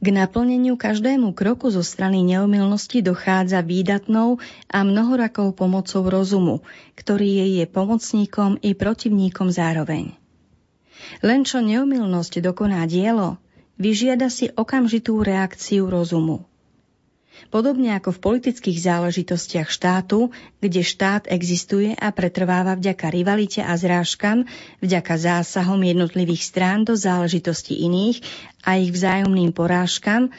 K 0.00 0.06
naplneniu 0.10 0.80
každému 0.80 1.36
kroku 1.36 1.68
zo 1.68 1.84
strany 1.84 2.24
neomilnosti 2.24 3.04
dochádza 3.04 3.60
výdatnou 3.60 4.40
a 4.66 4.78
mnohorakou 4.80 5.52
pomocou 5.52 6.08
rozumu, 6.08 6.64
ktorý 6.96 7.44
jej 7.44 7.52
je 7.62 7.66
pomocníkom 7.68 8.58
i 8.64 8.72
protivníkom 8.72 9.52
zároveň. 9.52 10.16
Len 11.20 11.44
čo 11.44 11.60
neomilnosť 11.60 12.40
dokoná 12.40 12.88
dielo, 12.88 13.36
vyžiada 13.76 14.32
si 14.32 14.48
okamžitú 14.50 15.20
reakciu 15.20 15.86
rozumu. 15.86 16.48
Podobne 17.52 17.96
ako 17.96 18.14
v 18.14 18.22
politických 18.22 18.78
záležitostiach 18.78 19.68
štátu, 19.68 20.32
kde 20.60 20.80
štát 20.84 21.28
existuje 21.28 21.92
a 21.96 22.08
pretrváva 22.14 22.76
vďaka 22.76 23.06
rivalite 23.10 23.60
a 23.60 23.76
zrážkam, 23.76 24.48
vďaka 24.80 25.14
zásahom 25.16 25.80
jednotlivých 25.80 26.42
strán 26.44 26.84
do 26.84 26.96
záležitosti 26.96 27.80
iných 27.84 28.24
a 28.64 28.80
ich 28.80 28.92
vzájomným 28.92 29.52
porážkam, 29.52 30.32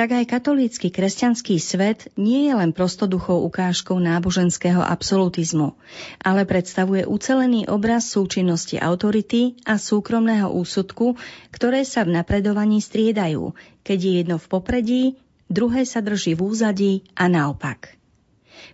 tak 0.00 0.16
aj 0.16 0.32
katolícky 0.32 0.88
kresťanský 0.88 1.60
svet 1.60 2.08
nie 2.16 2.48
je 2.48 2.56
len 2.56 2.72
prostoduchou 2.72 3.44
ukážkou 3.52 4.00
náboženského 4.00 4.80
absolutizmu, 4.80 5.76
ale 6.24 6.48
predstavuje 6.48 7.04
ucelený 7.04 7.68
obraz 7.68 8.08
súčinnosti 8.08 8.80
autority 8.80 9.60
a 9.68 9.76
súkromného 9.76 10.48
úsudku, 10.56 11.20
ktoré 11.52 11.84
sa 11.84 12.06
v 12.06 12.16
napredovaní 12.16 12.80
striedajú, 12.80 13.52
keď 13.84 13.98
je 14.00 14.12
jedno 14.24 14.36
v 14.40 14.46
popredí, 14.48 15.02
druhé 15.50 15.82
sa 15.84 16.00
drží 16.00 16.38
v 16.38 16.46
úzadí 16.46 16.92
a 17.18 17.26
naopak. 17.26 18.00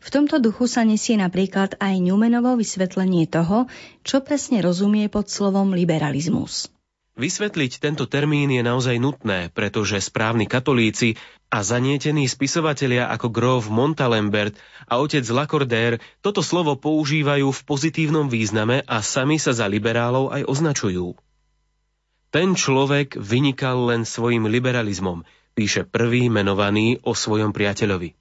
V 0.05 0.09
tomto 0.13 0.39
duchu 0.39 0.69
sa 0.69 0.85
nesie 0.85 1.17
napríklad 1.17 1.81
aj 1.81 1.99
Newmanovo 1.99 2.55
vysvetlenie 2.55 3.27
toho, 3.27 3.67
čo 4.05 4.23
presne 4.23 4.61
rozumie 4.61 5.09
pod 5.09 5.33
slovom 5.33 5.73
liberalizmus. 5.73 6.69
Vysvetliť 7.17 7.81
tento 7.81 8.05
termín 8.05 8.53
je 8.53 8.61
naozaj 8.61 9.01
nutné, 9.01 9.49
pretože 9.49 10.05
správni 10.05 10.45
katolíci 10.45 11.17
a 11.49 11.65
zanietení 11.65 12.29
spisovatelia 12.29 13.09
ako 13.09 13.33
Grof 13.33 13.73
Montalembert 13.73 14.53
a 14.85 15.01
otec 15.01 15.25
Lacordaire 15.33 15.97
toto 16.21 16.45
slovo 16.45 16.77
používajú 16.77 17.49
v 17.49 17.61
pozitívnom 17.65 18.29
význame 18.29 18.85
a 18.85 19.01
sami 19.01 19.41
sa 19.41 19.57
za 19.57 19.65
liberálov 19.65 20.29
aj 20.29 20.45
označujú. 20.45 21.17
Ten 22.29 22.53
človek 22.53 23.17
vynikal 23.17 23.89
len 23.89 24.05
svojim 24.05 24.45
liberalizmom, 24.45 25.25
píše 25.57 25.89
prvý 25.89 26.29
menovaný 26.29 27.01
o 27.01 27.17
svojom 27.17 27.57
priateľovi. 27.57 28.13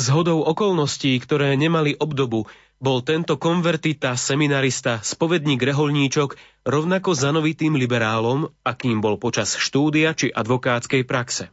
Zhodou 0.00 0.46
okolností, 0.46 1.18
ktoré 1.18 1.58
nemali 1.58 1.98
obdobu, 1.98 2.46
bol 2.80 3.04
tento 3.04 3.36
konvertita, 3.36 4.16
seminarista, 4.16 5.04
spovedník 5.04 5.60
reholníčok 5.60 6.40
rovnako 6.64 7.12
zanovitým 7.12 7.76
liberálom, 7.76 8.48
akým 8.64 9.04
bol 9.04 9.20
počas 9.20 9.60
štúdia 9.60 10.16
či 10.16 10.32
advokátskej 10.32 11.04
praxe. 11.04 11.52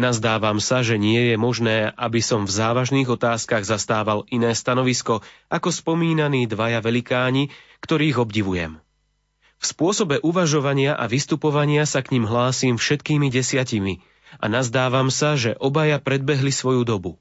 Nazdávam 0.00 0.56
sa, 0.64 0.80
že 0.80 0.96
nie 0.96 1.28
je 1.28 1.36
možné, 1.36 1.92
aby 1.92 2.24
som 2.24 2.48
v 2.48 2.56
závažných 2.56 3.04
otázkach 3.04 3.68
zastával 3.68 4.24
iné 4.32 4.56
stanovisko 4.56 5.20
ako 5.52 5.68
spomínaní 5.68 6.48
dvaja 6.48 6.80
velikáni, 6.80 7.52
ktorých 7.84 8.16
obdivujem. 8.16 8.80
V 9.60 9.64
spôsobe 9.68 10.24
uvažovania 10.24 10.96
a 10.96 11.04
vystupovania 11.04 11.84
sa 11.84 12.00
k 12.00 12.16
ním 12.16 12.24
hlásim 12.24 12.80
všetkými 12.80 13.28
desiatimi 13.28 14.00
a 14.40 14.48
nazdávam 14.48 15.12
sa, 15.12 15.36
že 15.36 15.52
obaja 15.60 16.00
predbehli 16.00 16.48
svoju 16.48 16.88
dobu. 16.88 17.20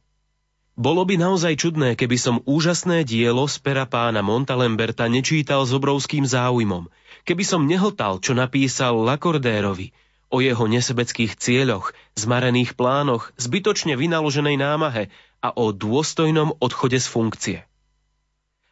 Bolo 0.80 1.04
by 1.04 1.19
naozaj 1.19 1.60
čudné, 1.60 1.99
keby 1.99 2.15
som 2.15 2.39
úžasné 2.47 3.04
dielo 3.04 3.43
z 3.52 3.60
pera 3.60 3.84
pána 3.84 4.23
Montalemberta 4.23 5.12
nečítal 5.12 5.67
s 5.67 5.75
obrovským 5.75 6.23
záujmom, 6.23 6.88
keby 7.28 7.43
som 7.43 7.67
nehltal, 7.67 8.23
čo 8.23 8.32
napísal 8.32 8.95
Lakordérovi 9.04 9.91
o 10.32 10.39
jeho 10.39 10.63
nesebeckých 10.71 11.36
cieľoch, 11.36 11.91
zmarených 12.15 12.80
plánoch, 12.80 13.36
zbytočne 13.36 13.99
vynaloženej 13.99 14.56
námahe 14.56 15.12
a 15.43 15.52
o 15.52 15.75
dôstojnom 15.75 16.56
odchode 16.63 16.95
z 16.95 17.08
funkcie. 17.12 17.58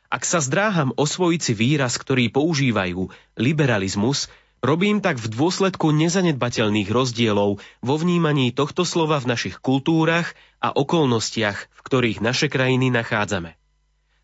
Ak 0.07 0.23
sa 0.23 0.39
zdráham 0.39 0.95
osvojiť 0.95 1.41
si 1.43 1.51
výraz, 1.51 1.99
ktorý 1.99 2.31
používajú, 2.31 3.11
liberalizmus, 3.35 4.31
robím 4.63 5.03
tak 5.03 5.19
v 5.19 5.27
dôsledku 5.27 5.91
nezanedbateľných 5.91 6.87
rozdielov 6.87 7.59
vo 7.59 7.95
vnímaní 7.99 8.55
tohto 8.55 8.87
slova 8.87 9.19
v 9.19 9.35
našich 9.35 9.59
kultúrach 9.59 10.31
a 10.63 10.71
okolnostiach, 10.71 11.57
v 11.59 11.79
ktorých 11.83 12.23
naše 12.23 12.47
krajiny 12.47 12.87
nachádzame. 12.87 13.59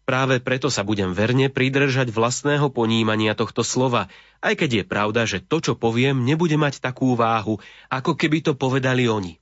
Práve 0.07 0.39
preto 0.39 0.71
sa 0.71 0.87
budem 0.87 1.11
verne 1.11 1.51
pridržať 1.51 2.15
vlastného 2.15 2.71
ponímania 2.71 3.35
tohto 3.35 3.63
slova, 3.63 4.07
aj 4.39 4.63
keď 4.63 4.69
je 4.71 4.83
pravda, 4.87 5.21
že 5.27 5.43
to, 5.43 5.59
čo 5.59 5.73
poviem, 5.75 6.23
nebude 6.23 6.55
mať 6.55 6.79
takú 6.79 7.15
váhu, 7.19 7.59
ako 7.91 8.15
keby 8.15 8.39
to 8.39 8.55
povedali 8.55 9.07
oni. 9.07 9.39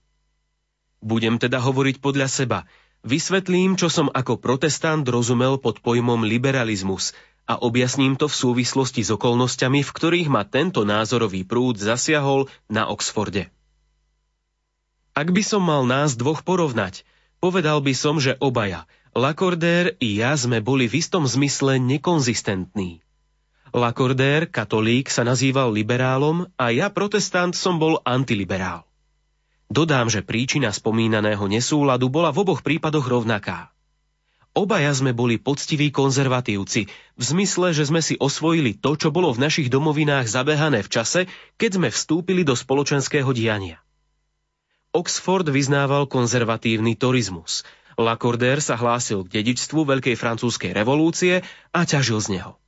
Budem 1.06 1.38
teda 1.38 1.62
hovoriť 1.62 2.01
podľa 2.01 2.25
seba– 2.25 2.60
Vysvetlím, 3.01 3.81
čo 3.81 3.89
som 3.89 4.13
ako 4.13 4.37
protestant 4.37 5.01
rozumel 5.09 5.57
pod 5.57 5.81
pojmom 5.81 6.21
liberalizmus 6.21 7.17
a 7.49 7.57
objasním 7.57 8.13
to 8.13 8.29
v 8.29 8.37
súvislosti 8.37 9.01
s 9.01 9.09
okolnostiami, 9.09 9.81
v 9.81 9.91
ktorých 9.91 10.29
ma 10.29 10.45
tento 10.45 10.85
názorový 10.85 11.41
prúd 11.41 11.81
zasiahol 11.81 12.45
na 12.69 12.85
Oxforde. 12.85 13.49
Ak 15.17 15.33
by 15.33 15.43
som 15.43 15.65
mal 15.65 15.83
nás 15.89 16.13
dvoch 16.13 16.45
porovnať, 16.45 17.01
povedal 17.41 17.81
by 17.81 17.93
som, 17.97 18.21
že 18.21 18.37
obaja, 18.37 18.85
Lacordaire 19.11 19.99
i 19.99 20.23
ja 20.23 20.31
sme 20.39 20.63
boli 20.63 20.87
v 20.87 21.03
istom 21.03 21.27
zmysle 21.27 21.83
nekonzistentní. 21.83 23.03
Lacordaire, 23.75 24.47
katolík, 24.47 25.11
sa 25.11 25.27
nazýval 25.27 25.73
liberálom 25.75 26.47
a 26.55 26.71
ja, 26.71 26.87
protestant, 26.87 27.51
som 27.51 27.75
bol 27.75 27.99
antiliberál. 28.07 28.87
Dodám, 29.71 30.12
že 30.12 30.19
príčina 30.19 30.75
spomínaného 30.75 31.47
nesúladu 31.47 32.12
bola 32.12 32.36
v 32.36 32.43
oboch 32.43 32.60
prípadoch 32.60 33.07
rovnaká. 33.07 33.71
Obaja 34.51 34.91
sme 34.91 35.15
boli 35.15 35.39
poctiví 35.39 35.95
konzervatívci, 35.95 36.91
v 36.91 37.23
zmysle, 37.23 37.71
že 37.71 37.88
sme 37.88 38.03
si 38.03 38.19
osvojili 38.19 38.75
to, 38.75 38.99
čo 38.99 39.15
bolo 39.15 39.31
v 39.31 39.47
našich 39.47 39.71
domovinách 39.71 40.27
zabehané 40.27 40.84
v 40.84 40.91
čase, 40.91 41.21
keď 41.55 41.71
sme 41.79 41.88
vstúpili 41.88 42.43
do 42.43 42.51
spoločenského 42.51 43.31
diania. 43.31 43.79
Oxford 44.91 45.47
vyznával 45.47 46.03
konzervatívny 46.12 46.99
turizmus. 46.99 47.63
Lacordaire 47.95 48.60
sa 48.60 48.75
hlásil 48.75 49.23
k 49.23 49.39
dedičstvu 49.39 49.88
Veľkej 49.88 50.19
francúzskej 50.19 50.75
revolúcie 50.75 51.47
a 51.71 51.88
ťažil 51.88 52.19
z 52.19 52.27
neho 52.36 52.61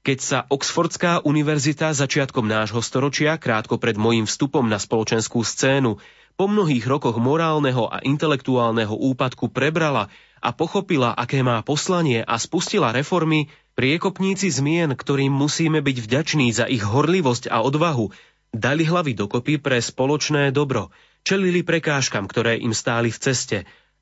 keď 0.00 0.18
sa 0.18 0.38
Oxfordská 0.48 1.20
univerzita 1.28 1.92
začiatkom 1.92 2.48
nášho 2.48 2.80
storočia, 2.80 3.36
krátko 3.36 3.76
pred 3.76 4.00
mojím 4.00 4.24
vstupom 4.24 4.64
na 4.64 4.80
spoločenskú 4.80 5.44
scénu, 5.44 6.00
po 6.40 6.48
mnohých 6.48 6.88
rokoch 6.88 7.20
morálneho 7.20 7.84
a 7.84 8.00
intelektuálneho 8.00 8.96
úpadku 8.96 9.52
prebrala 9.52 10.08
a 10.40 10.56
pochopila, 10.56 11.12
aké 11.12 11.44
má 11.44 11.60
poslanie 11.60 12.24
a 12.24 12.40
spustila 12.40 12.96
reformy, 12.96 13.52
priekopníci 13.76 14.48
zmien, 14.48 14.96
ktorým 14.96 15.28
musíme 15.28 15.84
byť 15.84 15.96
vďační 16.00 16.48
za 16.56 16.64
ich 16.64 16.80
horlivosť 16.80 17.52
a 17.52 17.60
odvahu, 17.60 18.08
dali 18.56 18.88
hlavy 18.88 19.12
dokopy 19.12 19.60
pre 19.60 19.84
spoločné 19.84 20.48
dobro, 20.48 20.88
čelili 21.28 21.60
prekážkam, 21.60 22.24
ktoré 22.24 22.56
im 22.56 22.72
stáli 22.72 23.12
v 23.12 23.20
ceste 23.20 23.58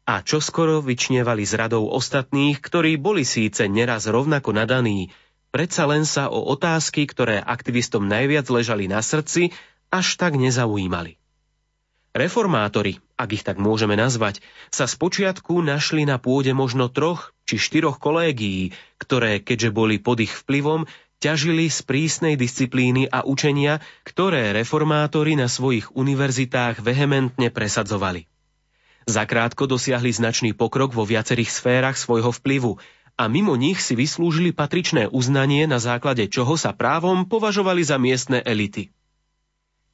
a 0.07 0.23
čoskoro 0.23 0.79
vyčnievali 0.79 1.43
z 1.43 1.59
radou 1.59 1.91
ostatných, 1.91 2.63
ktorí 2.63 3.03
boli 3.03 3.27
síce 3.27 3.67
neraz 3.67 4.07
rovnako 4.07 4.55
nadaní, 4.55 5.11
predsa 5.51 5.89
len 5.89 6.05
sa 6.05 6.29
o 6.29 6.45
otázky, 6.53 7.09
ktoré 7.09 7.41
aktivistom 7.41 8.05
najviac 8.05 8.49
ležali 8.49 8.87
na 8.87 9.01
srdci, 9.01 9.53
až 9.89 10.21
tak 10.21 10.37
nezaujímali. 10.37 11.17
Reformátori, 12.17 12.99
ak 13.21 13.29
ich 13.37 13.45
tak 13.45 13.61
môžeme 13.61 13.95
nazvať, 13.95 14.41
sa 14.73 14.89
spočiatku 14.89 15.61
našli 15.61 16.09
na 16.09 16.17
pôde 16.17 16.51
možno 16.57 16.89
troch 16.89 17.37
či 17.45 17.61
štyroch 17.61 18.01
kolégií, 18.01 18.73
ktoré, 18.99 19.39
keďže 19.39 19.71
boli 19.71 20.01
pod 20.01 20.25
ich 20.25 20.33
vplyvom, 20.33 20.89
ťažili 21.19 21.69
z 21.69 21.81
prísnej 21.85 22.35
disciplíny 22.39 23.11
a 23.11 23.27
učenia, 23.27 23.83
ktoré 24.07 24.55
reformátori 24.55 25.35
na 25.35 25.51
svojich 25.51 25.93
univerzitách 25.95 26.81
vehementne 26.83 27.51
presadzovali. 27.51 28.31
Zakrátko 29.09 29.65
dosiahli 29.65 30.13
značný 30.13 30.53
pokrok 30.53 30.93
vo 30.93 31.09
viacerých 31.09 31.49
sférach 31.49 31.97
svojho 31.97 32.29
vplyvu 32.29 32.77
a 33.19 33.27
mimo 33.27 33.59
nich 33.59 33.83
si 33.83 33.99
vyslúžili 33.99 34.55
patričné 34.55 35.11
uznanie, 35.11 35.67
na 35.67 35.83
základe 35.83 36.31
čoho 36.31 36.55
sa 36.55 36.71
právom 36.71 37.27
považovali 37.27 37.83
za 37.83 37.99
miestne 37.99 38.39
elity. 38.47 38.95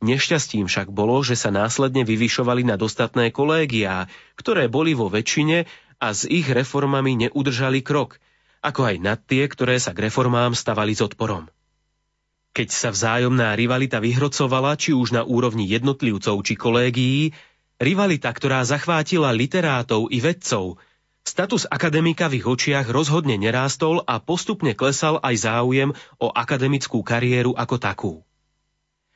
Nešťastím 0.05 0.69
však 0.69 0.93
bolo, 0.93 1.25
že 1.25 1.33
sa 1.33 1.49
následne 1.49 2.05
vyvyšovali 2.05 2.69
na 2.69 2.77
dostatné 2.77 3.33
kolégiá, 3.33 4.05
ktoré 4.37 4.69
boli 4.69 4.93
vo 4.93 5.09
väčšine 5.09 5.65
a 5.97 6.13
s 6.13 6.29
ich 6.29 6.45
reformami 6.45 7.25
neudržali 7.25 7.81
krok, 7.81 8.21
ako 8.61 8.93
aj 8.93 8.97
nad 9.01 9.19
tie, 9.25 9.49
ktoré 9.49 9.81
sa 9.81 9.97
k 9.97 10.13
reformám 10.13 10.53
stavali 10.53 10.93
s 10.93 11.01
odporom. 11.01 11.49
Keď 12.53 12.69
sa 12.69 12.93
vzájomná 12.93 13.57
rivalita 13.57 14.05
vyhrocovala, 14.05 14.77
či 14.77 14.93
už 14.93 15.17
na 15.17 15.25
úrovni 15.25 15.65
jednotlivcov 15.65 16.45
či 16.45 16.55
kolégií, 16.61 17.33
rivalita, 17.81 18.29
ktorá 18.29 18.61
zachvátila 18.69 19.33
literátov 19.33 20.13
i 20.13 20.21
vedcov, 20.21 20.77
Status 21.25 21.65
akademika 21.65 22.29
v 22.29 22.45
ich 22.45 22.47
očiach 22.47 22.93
rozhodne 22.93 23.41
nerástol 23.41 24.05
a 24.05 24.21
postupne 24.21 24.77
klesal 24.77 25.25
aj 25.25 25.49
záujem 25.49 25.91
o 26.21 26.29
akademickú 26.29 27.01
kariéru 27.01 27.57
ako 27.57 27.77
takú. 27.81 28.13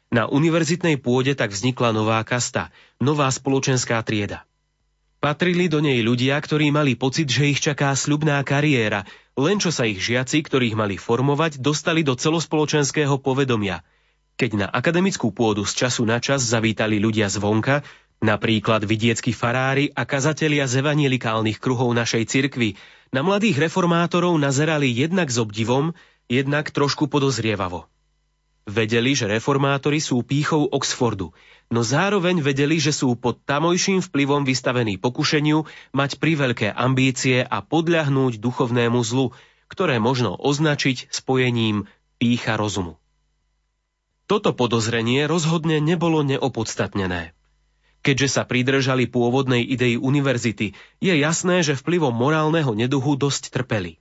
Na 0.09 0.25
univerzitnej 0.25 0.97
pôde 0.97 1.37
tak 1.37 1.53
vznikla 1.53 1.93
nová 1.93 2.25
kasta, 2.25 2.73
nová 2.97 3.29
spoločenská 3.29 4.01
trieda. 4.01 4.49
Patrili 5.21 5.69
do 5.69 5.85
nej 5.85 6.01
ľudia, 6.01 6.41
ktorí 6.41 6.73
mali 6.73 6.97
pocit, 6.97 7.29
že 7.29 7.53
ich 7.53 7.61
čaká 7.61 7.93
sľubná 7.93 8.41
kariéra, 8.41 9.05
len 9.37 9.61
čo 9.61 9.69
sa 9.69 9.85
ich 9.85 10.01
žiaci, 10.01 10.41
ktorých 10.41 10.81
mali 10.81 10.97
formovať, 10.97 11.61
dostali 11.61 12.01
do 12.01 12.17
celospoločenského 12.17 13.21
povedomia. 13.21 13.85
Keď 14.39 14.51
na 14.57 14.67
akademickú 14.71 15.29
pôdu 15.35 15.67
z 15.69 15.75
času 15.85 16.09
na 16.09 16.23
čas 16.23 16.41
zavítali 16.41 17.03
ľudia 17.03 17.29
zvonka, 17.29 17.85
Napríklad 18.19 18.83
vidieckí 18.83 19.31
farári 19.31 19.95
a 19.95 20.03
kazatelia 20.03 20.67
z 20.67 20.83
evanielikálnych 20.83 21.63
kruhov 21.63 21.95
našej 21.95 22.27
cirkvy 22.27 22.75
na 23.15 23.23
mladých 23.23 23.71
reformátorov 23.71 24.35
nazerali 24.35 24.91
jednak 24.91 25.31
s 25.31 25.39
obdivom, 25.39 25.95
jednak 26.27 26.75
trošku 26.75 27.07
podozrievavo. 27.07 27.87
Vedeli, 28.69 29.17
že 29.17 29.31
reformátori 29.31 30.03
sú 30.03 30.21
pýchou 30.27 30.69
Oxfordu, 30.69 31.33
no 31.73 31.81
zároveň 31.81 32.45
vedeli, 32.45 32.77
že 32.77 32.93
sú 32.93 33.17
pod 33.17 33.41
tamojším 33.47 34.05
vplyvom 34.05 34.45
vystavení 34.45 35.01
pokušeniu 35.01 35.65
mať 35.97 36.21
priveľké 36.21 36.75
ambície 36.75 37.41
a 37.41 37.65
podľahnúť 37.65 38.37
duchovnému 38.37 39.01
zlu, 39.01 39.33
ktoré 39.73 40.03
možno 40.03 40.37
označiť 40.37 41.09
spojením 41.09 41.89
pícha 42.21 42.59
rozumu. 42.59 43.01
Toto 44.29 44.53
podozrenie 44.53 45.25
rozhodne 45.25 45.81
nebolo 45.81 46.21
neopodstatnené. 46.21 47.38
Keďže 48.03 48.29
sa 48.31 48.43
pridržali 48.47 49.11
pôvodnej 49.11 49.63
idei 49.67 49.99
univerzity, 49.99 50.73
je 51.03 51.15
jasné, 51.19 51.67
že 51.67 51.75
vplyvom 51.75 52.15
morálneho 52.15 52.71
neduhu 52.73 53.19
dosť 53.19 53.51
trpeli. 53.51 53.99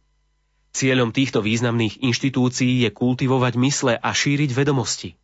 Cieľom 0.78 1.10
týchto 1.10 1.42
významných 1.42 2.06
inštitúcií 2.06 2.86
je 2.86 2.90
kultivovať 2.94 3.54
mysle 3.58 3.94
a 3.98 4.10
šíriť 4.14 4.54
vedomosti. 4.54 5.18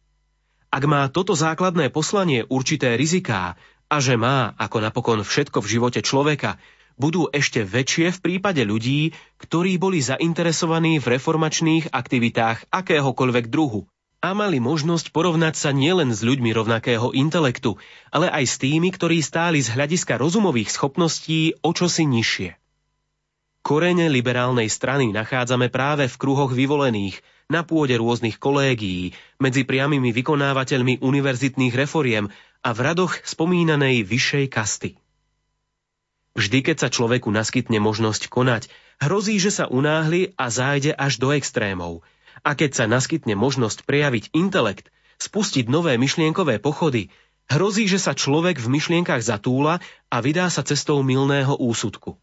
Ak 0.73 0.89
má 0.89 1.05
toto 1.13 1.37
základné 1.37 1.93
poslanie 1.93 2.49
určité 2.49 2.97
riziká 2.97 3.53
a 3.85 3.95
že 4.01 4.17
má, 4.17 4.57
ako 4.57 4.81
napokon 4.81 5.21
všetko 5.21 5.61
v 5.61 5.71
živote 5.77 6.01
človeka, 6.01 6.57
budú 6.97 7.29
ešte 7.29 7.61
väčšie 7.61 8.09
v 8.17 8.19
prípade 8.25 8.65
ľudí, 8.65 9.13
ktorí 9.37 9.77
boli 9.77 10.01
zainteresovaní 10.01 10.97
v 10.97 11.17
reformačných 11.17 11.93
aktivitách 11.93 12.73
akéhokoľvek 12.73 13.53
druhu, 13.53 13.85
a 14.23 14.31
mali 14.31 14.63
možnosť 14.63 15.11
porovnať 15.11 15.59
sa 15.59 15.75
nielen 15.75 16.15
s 16.15 16.23
ľuďmi 16.23 16.55
rovnakého 16.55 17.11
intelektu, 17.11 17.75
ale 18.07 18.31
aj 18.31 18.45
s 18.47 18.55
tými, 18.55 18.95
ktorí 18.95 19.19
stáli 19.19 19.59
z 19.59 19.75
hľadiska 19.75 20.15
rozumových 20.15 20.71
schopností 20.71 21.59
o 21.59 21.75
čosi 21.75 22.07
nižšie. 22.07 22.55
Korene 23.67 24.07
liberálnej 24.07 24.71
strany 24.71 25.11
nachádzame 25.11 25.67
práve 25.67 26.07
v 26.07 26.15
kruhoch 26.15 26.55
vyvolených, 26.55 27.19
na 27.51 27.67
pôde 27.67 27.99
rôznych 27.99 28.39
kolégií, 28.39 29.11
medzi 29.43 29.67
priamými 29.67 30.15
vykonávateľmi 30.15 31.03
univerzitných 31.03 31.75
reforiem 31.75 32.31
a 32.63 32.69
v 32.71 32.79
radoch 32.79 33.19
spomínanej 33.27 34.07
vyššej 34.07 34.45
kasty. 34.47 34.95
Vždy, 36.39 36.59
keď 36.63 36.87
sa 36.87 36.89
človeku 36.89 37.27
naskytne 37.27 37.77
možnosť 37.83 38.31
konať, 38.31 38.71
hrozí, 39.03 39.35
že 39.35 39.51
sa 39.51 39.67
unáhli 39.67 40.31
a 40.39 40.47
zájde 40.47 40.95
až 40.95 41.19
do 41.19 41.35
extrémov– 41.35 41.99
a 42.43 42.59
keď 42.59 42.71
sa 42.75 42.85
naskytne 42.85 43.33
možnosť 43.39 43.87
prejaviť 43.87 44.35
intelekt, 44.35 44.91
spustiť 45.17 45.71
nové 45.71 45.95
myšlienkové 45.95 46.59
pochody, 46.59 47.07
hrozí, 47.47 47.87
že 47.87 47.99
sa 47.99 48.11
človek 48.11 48.59
v 48.59 48.67
myšlienkach 48.67 49.23
zatúla 49.23 49.79
a 50.11 50.17
vydá 50.19 50.51
sa 50.51 50.61
cestou 50.63 50.99
milného 50.99 51.55
úsudku. 51.55 52.19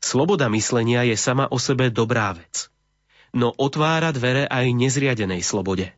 Sloboda 0.00 0.48
myslenia 0.52 1.04
je 1.08 1.16
sama 1.16 1.48
o 1.48 1.56
sebe 1.60 1.88
dobrá 1.88 2.36
vec. 2.36 2.68
No 3.32 3.52
otvára 3.56 4.12
dvere 4.12 4.44
aj 4.48 4.72
nezriadenej 4.76 5.44
slobode. 5.44 5.92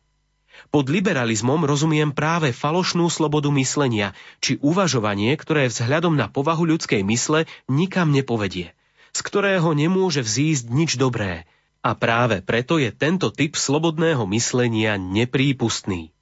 Pod 0.69 0.87
liberalizmom 0.89 1.65
rozumiem 1.67 2.15
práve 2.15 2.55
falošnú 2.55 3.09
slobodu 3.11 3.51
myslenia, 3.57 4.15
či 4.39 4.57
uvažovanie, 4.63 5.33
ktoré 5.35 5.67
vzhľadom 5.67 6.15
na 6.15 6.29
povahu 6.29 6.65
ľudskej 6.65 7.03
mysle 7.03 7.45
nikam 7.67 8.09
nepovedie. 8.09 8.71
z 9.13 9.19
ktorého 9.21 9.77
nemôže 9.77 10.25
vzísť 10.25 10.73
nič 10.73 10.97
dobré. 10.97 11.45
A 11.83 11.91
práve 11.99 12.39
preto 12.39 12.79
je 12.79 12.95
tento 12.95 13.27
typ 13.35 13.59
slobodného 13.59 14.23
myslenia 14.31 14.95
neprípustný. 14.95 16.15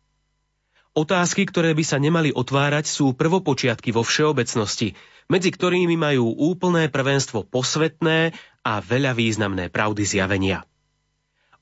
Otázky, 0.91 1.47
ktoré 1.47 1.71
by 1.71 1.85
sa 1.87 2.01
nemali 2.01 2.35
otvárať, 2.35 2.89
sú 2.89 3.15
prvopočiatky 3.15 3.95
vo 3.95 4.03
všeobecnosti, 4.03 4.97
medzi 5.31 5.49
ktorými 5.53 5.95
majú 5.95 6.35
úplné 6.35 6.91
prvenstvo 6.91 7.47
posvetné 7.47 8.35
a 8.65 8.73
veľa 8.83 9.15
významné 9.15 9.71
pravdy 9.71 10.03
zjavenia. 10.03 10.67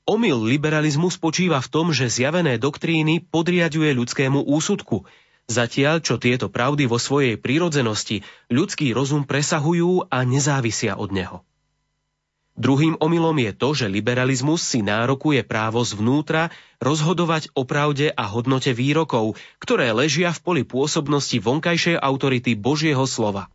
Omyl 0.08 0.42
liberalizmu 0.42 1.06
spočíva 1.12 1.62
v 1.62 1.70
tom, 1.70 1.94
že 1.94 2.10
zjavené 2.10 2.58
doktríny 2.58 3.22
podriaduje 3.22 3.94
ľudskému 3.94 4.42
úsudku, 4.42 5.06
zatiaľ 5.46 6.02
čo 6.02 6.18
tieto 6.18 6.50
pravdy 6.50 6.90
vo 6.90 6.98
svojej 6.98 7.38
prírodzenosti 7.38 8.26
ľudský 8.50 8.90
rozum 8.90 9.22
presahujú 9.22 10.10
a 10.10 10.26
nezávisia 10.26 10.98
od 10.98 11.14
neho. 11.14 11.46
Druhým 12.58 12.98
omylom 12.98 13.36
je 13.38 13.52
to, 13.54 13.68
že 13.76 13.86
liberalizmus 13.86 14.64
si 14.64 14.82
nárokuje 14.82 15.46
právo 15.46 15.86
zvnútra 15.86 16.50
rozhodovať 16.82 17.54
o 17.54 17.62
pravde 17.62 18.10
a 18.10 18.24
hodnote 18.26 18.74
výrokov, 18.74 19.38
ktoré 19.62 19.94
ležia 19.94 20.34
v 20.34 20.42
poli 20.42 20.62
pôsobnosti 20.66 21.36
vonkajšej 21.38 21.96
autority 22.00 22.58
Božieho 22.58 23.06
slova. 23.06 23.46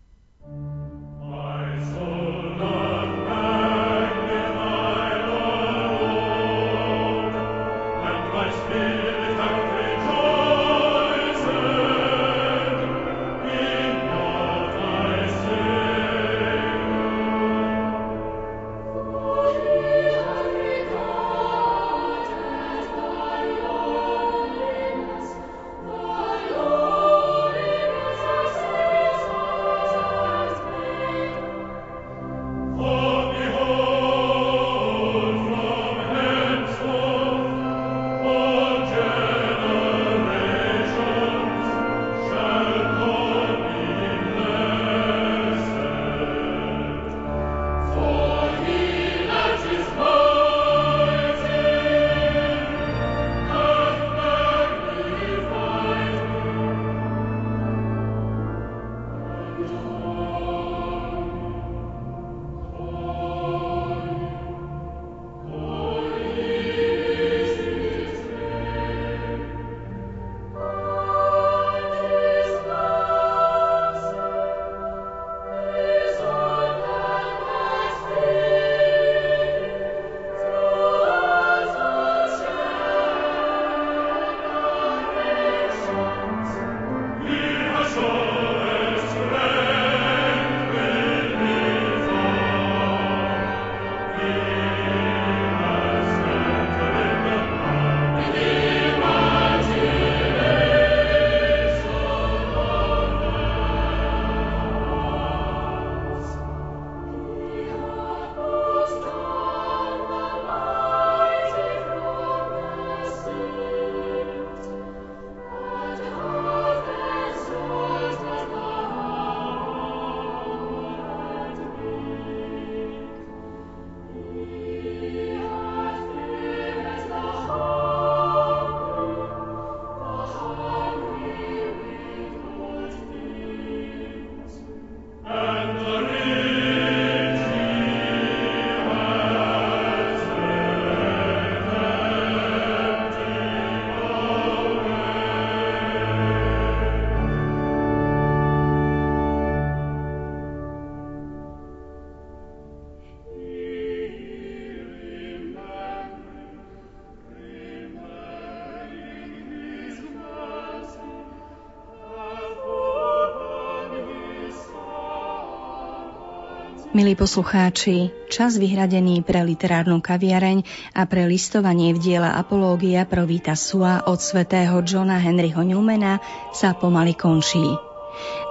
Milí 166.95 167.12
poslucháči, 167.12 168.08
čas 168.31 168.55
vyhradený 168.55 169.19
pre 169.19 169.43
literárnu 169.43 169.99
kaviareň 169.99 170.63
a 170.95 171.03
pre 171.03 171.27
listovanie 171.27 171.91
v 171.91 171.99
diela 171.99 172.39
Apológia 172.39 173.03
Provita 173.03 173.51
Sua 173.51 174.08
od 174.08 174.15
svätého 174.23 174.79
Johna 174.79 175.19
Henryho 175.19 175.60
Newmana 175.60 176.23
sa 176.55 176.71
pomaly 176.71 177.12
končí. 177.12 177.67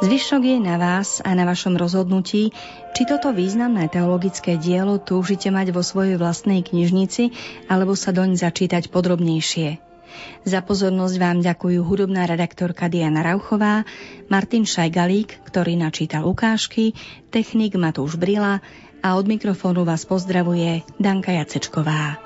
Zvyšok 0.04 0.44
je 0.44 0.58
na 0.60 0.76
vás 0.76 1.24
a 1.24 1.32
na 1.32 1.48
vašom 1.48 1.80
rozhodnutí, 1.80 2.52
či 2.92 3.02
toto 3.08 3.32
významné 3.32 3.88
teologické 3.88 4.60
dielo 4.60 5.00
túžite 5.00 5.48
mať 5.48 5.72
vo 5.72 5.80
svojej 5.80 6.20
vlastnej 6.20 6.60
knižnici 6.60 7.32
alebo 7.72 7.96
sa 7.96 8.12
doň 8.12 8.36
začítať 8.36 8.92
podrobnejšie. 8.92 9.93
Za 10.48 10.64
pozornosť 10.64 11.16
vám 11.20 11.38
ďakujú 11.44 11.84
hudobná 11.84 12.24
redaktorka 12.24 12.88
Diana 12.88 13.20
Rauchová, 13.20 13.84
Martin 14.32 14.64
Šajgalík, 14.64 15.44
ktorý 15.44 15.76
načítal 15.76 16.24
ukážky, 16.24 16.96
technik 17.28 17.76
Matúš 17.76 18.16
Brila 18.16 18.64
a 19.04 19.08
od 19.20 19.28
mikrofónu 19.28 19.84
vás 19.84 20.08
pozdravuje 20.08 20.80
Danka 20.96 21.36
Jacečková. 21.36 22.23